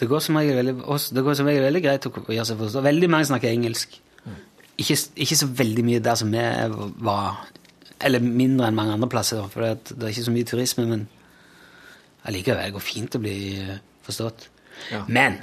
[0.00, 0.74] det, går som regel veldig,
[1.12, 2.82] det går som regel veldig greit å å gjøre seg forstå.
[2.86, 3.98] Veldig mange snakker engelsk.
[4.76, 6.40] Ikke, ikke så veldig mye der som vi
[7.06, 7.38] var
[8.04, 10.84] Eller mindre enn mange andre plasser, for det, er- ikke så mye turisme.
[10.90, 11.06] Men
[12.28, 14.48] allikevel det går fint å bli eh, forstått.
[14.92, 15.04] Ja.
[15.08, 15.38] Men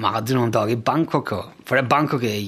[0.00, 1.50] vi hadde noen dager i Bangkok òg.
[1.68, 2.40] For det Bangkok er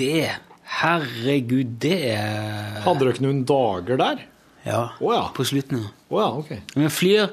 [0.00, 0.30] det
[0.70, 4.20] Herregud, det er Hadde dere noen dager der?
[4.64, 4.82] Ja.
[5.00, 5.26] oh, ja.
[5.36, 5.88] På slutten.
[6.10, 6.60] Å ja, okay.
[6.74, 7.30] Vi flyr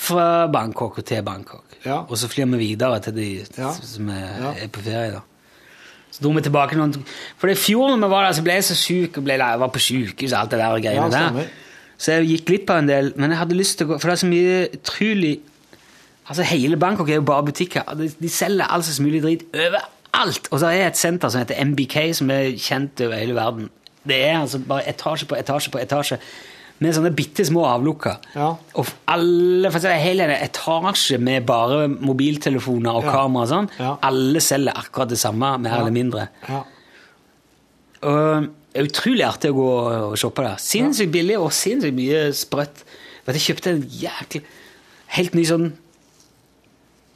[0.00, 1.64] fra Bangkok og til Bangkok.
[1.84, 2.02] Ja.
[2.08, 3.72] Og så flyr vi videre til de Ja.
[3.72, 5.10] som er, er på ferie.
[5.12, 5.20] da.
[6.10, 6.94] Så dro vi tilbake noen
[7.38, 9.60] For i fjor når vi var der, så ble jeg så syk og ble, jeg
[9.60, 11.48] var på sykehus og alt det der og greiene der.
[12.00, 14.08] Så jeg gikk glipp av en del, men jeg hadde lyst til å gå For
[14.08, 15.40] det er så mye utrolig
[16.30, 17.82] Altså Hele Bangkok er jo bare butikker.
[17.98, 20.46] De, de selger all slags mulig drit overalt.
[20.52, 23.66] Og så er et senter som heter MBK, som er kjent over hele verden.
[24.06, 26.20] Det er altså bare etasje på etasje på etasje
[26.80, 28.16] med sånne bitte små avlukker.
[28.34, 28.54] Ja.
[28.80, 33.12] Og alle, for hele en etasje med bare mobiltelefoner og Ja.
[33.12, 33.68] kamera og sånn.
[33.78, 33.96] Ja.
[34.02, 36.28] Alle selger akkurat det samme, mer eller mindre.
[36.48, 36.62] Ja.
[38.02, 39.68] Og det er utrolig artig å gå
[40.12, 40.56] og shoppe der.
[40.62, 42.84] Sinnssykt billig og sinnssykt mye sprøtt.
[43.26, 44.42] Vet du, Jeg kjøpte en jæklig
[45.18, 45.72] helt ny sånn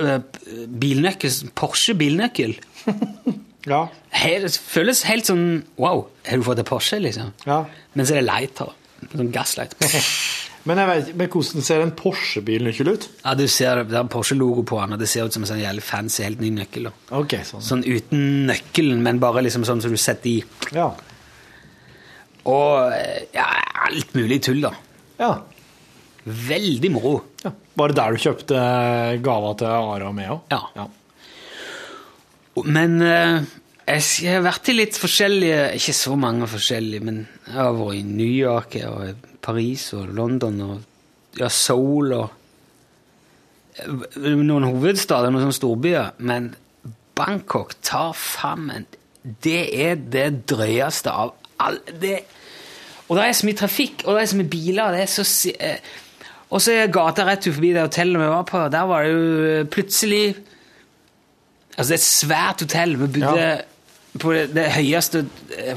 [0.05, 0.21] øh,
[0.69, 2.57] bilnøkkel, Porsche bilnøkkel.
[3.65, 3.87] Ja.
[4.13, 7.31] Helt, det føles helt sånn Wow, har du fått en Porsche, liksom?
[7.47, 7.63] ja.
[7.95, 8.75] Men så er det lighter.
[9.13, 9.77] Sånn gaslight.
[10.65, 13.03] Men, jeg vet, men hvordan ser en Porsche-bilnøkkel ut?
[13.21, 15.61] Ja, du ser det, er Porsche-logo på den, og det ser ut som en sånn
[15.61, 16.89] jævlig fancy, helt ny nøkkel.
[17.21, 17.61] Okay, sånn.
[17.67, 20.39] Sånn uten nøkkelen, men bare liksom sånn som du setter i.
[20.73, 20.87] Ja.
[22.49, 23.45] Og eh, ja,
[23.91, 24.73] alt mulig tull, da.
[25.21, 25.35] ja.
[26.25, 27.19] Veldig moro.
[27.45, 27.53] ja.
[27.77, 28.61] Var det der du kjøpte
[29.21, 30.39] gava til Ara og Meo?
[30.49, 30.63] Ja.
[30.79, 30.87] ja.
[32.65, 33.45] Men eh,
[33.85, 38.03] jeg har vært i litt forskjellige Ikke så mange forskjellige, men jeg har vært i
[38.09, 42.29] New York og Paris og London og ja, Seoul og
[43.79, 46.15] eh, noen hovedstader, noen sånne storbyer.
[46.25, 46.53] Men
[47.15, 48.87] Bangkok tar faen
[49.23, 52.17] Det er det drøyeste av all det,
[53.07, 54.97] Og det er så mye trafikk, og det er så mye biler.
[54.97, 55.27] det er så...
[55.61, 55.93] eh,
[56.55, 58.61] og så er gata rett forbi det hotellet vi var på.
[58.71, 60.25] Der var det jo plutselig
[61.75, 62.93] Altså, det er et svært hotell.
[62.95, 63.55] Vi bodde Ja.
[64.21, 65.25] På det, høyeste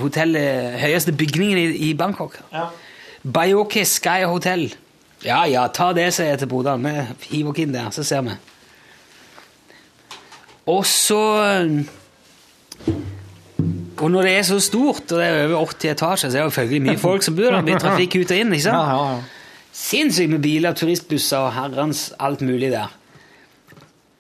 [0.01, 2.37] hotellet, høyeste bygningen i, i Bangkok.
[2.53, 2.67] Ja.
[3.23, 4.69] Bayoke Sky Hotel.
[5.25, 6.85] Ja, ja, ta det, sier jeg til broderen.
[6.85, 8.35] Vi hiver oss inn der, så ser vi.
[10.67, 11.21] Og så
[13.97, 16.53] Og når det er så stort, og det er over 80 etasjer, så er det
[16.53, 17.63] selvfølgelig mye folk som bor der.
[17.65, 18.77] Mye trafikk ut og inn, ikke sant?
[18.77, 19.47] Ja, ja, ja.
[19.77, 22.93] Sinnssykt med biler, turistbusser og herrens alt mulig der.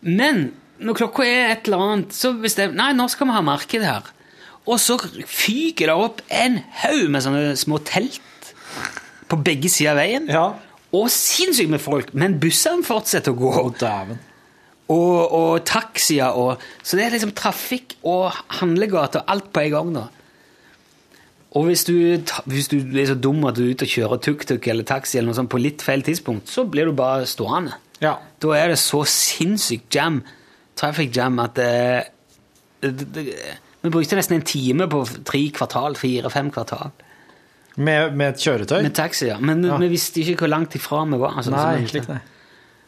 [0.01, 3.85] Men når klokka er et eller annet, så bestemmer Nei, nå skal vi ha marked
[3.85, 4.13] her.
[4.67, 8.51] Og så fyker det opp en haug med sånne små telt
[9.31, 10.27] på begge sider av veien.
[10.31, 10.47] Ja.
[10.95, 12.11] Og sinnssykt med folk.
[12.17, 13.53] Men bussene fortsetter å gå.
[13.63, 14.11] Oh.
[14.87, 19.73] Og, og taxier og Så det er liksom trafikk og handlegate og alt på en
[19.73, 20.05] gang, da.
[21.57, 21.95] Og hvis du,
[22.45, 25.31] hvis du er så dum at du er ute og kjører tuk-tuk eller taxi eller
[25.31, 27.77] noe sånt på litt feil tidspunkt, så blir du bare stående.
[28.03, 28.17] Ja.
[28.43, 30.19] Da er det så sinnssykt jam,
[30.77, 32.03] traffic jam, at det,
[32.85, 33.25] det, det,
[33.81, 36.91] Vi brukte nesten en time på tre kvartal, fire-fem kvartal,
[37.77, 38.81] Med, med et kjøretøy?
[38.81, 39.37] med taxi, ja.
[39.39, 39.77] Men Ja.
[39.77, 41.35] vi visste ikke hvor langt ifra vi var.
[41.37, 42.07] altså, Nei, så- slik.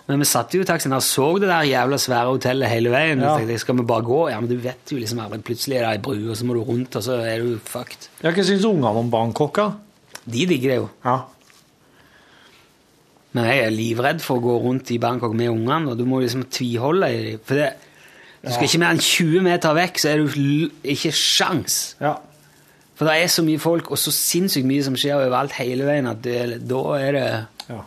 [0.10, 3.20] Men vi satt jo i taxien og så det der jævla svære hotellet hele veien.
[3.22, 3.34] Ja.
[3.34, 3.38] Ja.
[3.38, 4.30] Tenkte, skal vi bare gå?
[4.32, 5.38] Ja, men du vet jo liksom aldri.
[5.46, 8.08] Plutselig er det ei bru, og så må du rundt, og så er du fucked.
[8.24, 9.72] Ja, hva syns ungene om Bangkok, da?
[10.26, 10.90] De digger det jo.
[11.06, 11.20] Ja.
[13.38, 16.22] Men jeg er livredd for å gå rundt i Bangkok med ungene, og du må
[16.24, 17.44] liksom tviholde i dem.
[17.46, 17.68] For det,
[18.42, 21.80] du skal ikke mer enn 20 meter vekk, så er du ikke sjans.
[22.02, 22.16] ja.
[23.00, 26.10] For det er så mye folk, og så sinnssykt mye som skjer overalt hele veien,
[26.10, 27.28] at det, da er det
[27.70, 27.78] ja.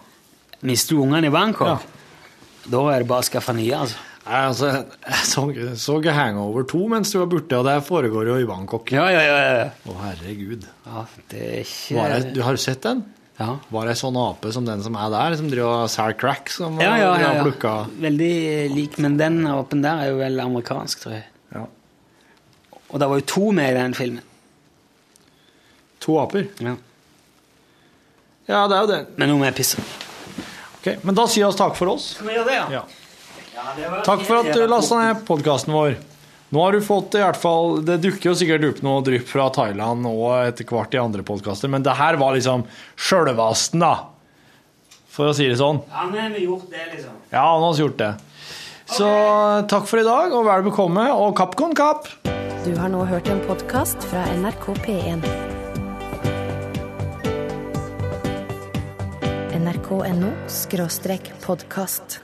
[0.65, 2.71] Mister du ungene i Bangkok, Ja.
[2.73, 3.99] da er det bare å skaffe nye, altså.
[4.23, 4.71] Nei, altså,
[5.03, 5.45] jeg så,
[5.83, 8.93] så Hangover 2 mens du var borte, og det foregår jo i Bangkok.
[8.95, 9.39] Ja, ja, ja.
[9.59, 9.65] ja.
[9.91, 10.65] Å, herregud.
[10.87, 13.03] ja det er ikke det, du har sett den?
[13.39, 13.57] Ja.
[13.73, 16.51] Var det sånn ape som den som er der, som driver og selger crack?
[16.53, 17.43] Som Ja, ja, ja, ja.
[17.47, 17.73] plukka?
[18.03, 18.33] Veldig
[18.75, 21.25] lik, men den apen der er jo vel amerikansk, tror jeg.
[21.55, 21.65] Ja.
[22.93, 24.23] Og det var jo to med i den filmen.
[26.05, 26.49] To aper?
[26.61, 26.77] Ja.
[28.51, 29.01] Ja, det er jo det.
[29.17, 29.83] Men nå må jeg pisse.
[30.83, 32.13] Ok, Men da sier vi takk for oss.
[32.17, 32.83] Skal vi gjøre det, ja?
[32.83, 34.01] Ja.
[34.03, 35.95] Takk for at du lasta ned podkasten vår.
[36.53, 39.47] Nå har du fått i hvert fall Det dukker jo sikkert opp noe drypp fra
[39.55, 42.67] Thailand og etter hvert i andre podkaster, men det her var liksom
[43.01, 43.95] sjølvasten, da.
[45.13, 45.81] For å si det sånn.
[45.89, 47.17] Ja, men har vi gjort det, liksom.
[47.33, 48.13] Ja, han har gjort det.
[48.93, 49.09] Så
[49.73, 52.09] takk for i dag, og vel bekomme, og kapp kon kapp!
[52.65, 55.25] Du har nå hørt en podkast fra NRK P1.
[59.63, 62.21] NRK.no skråstrek podkast.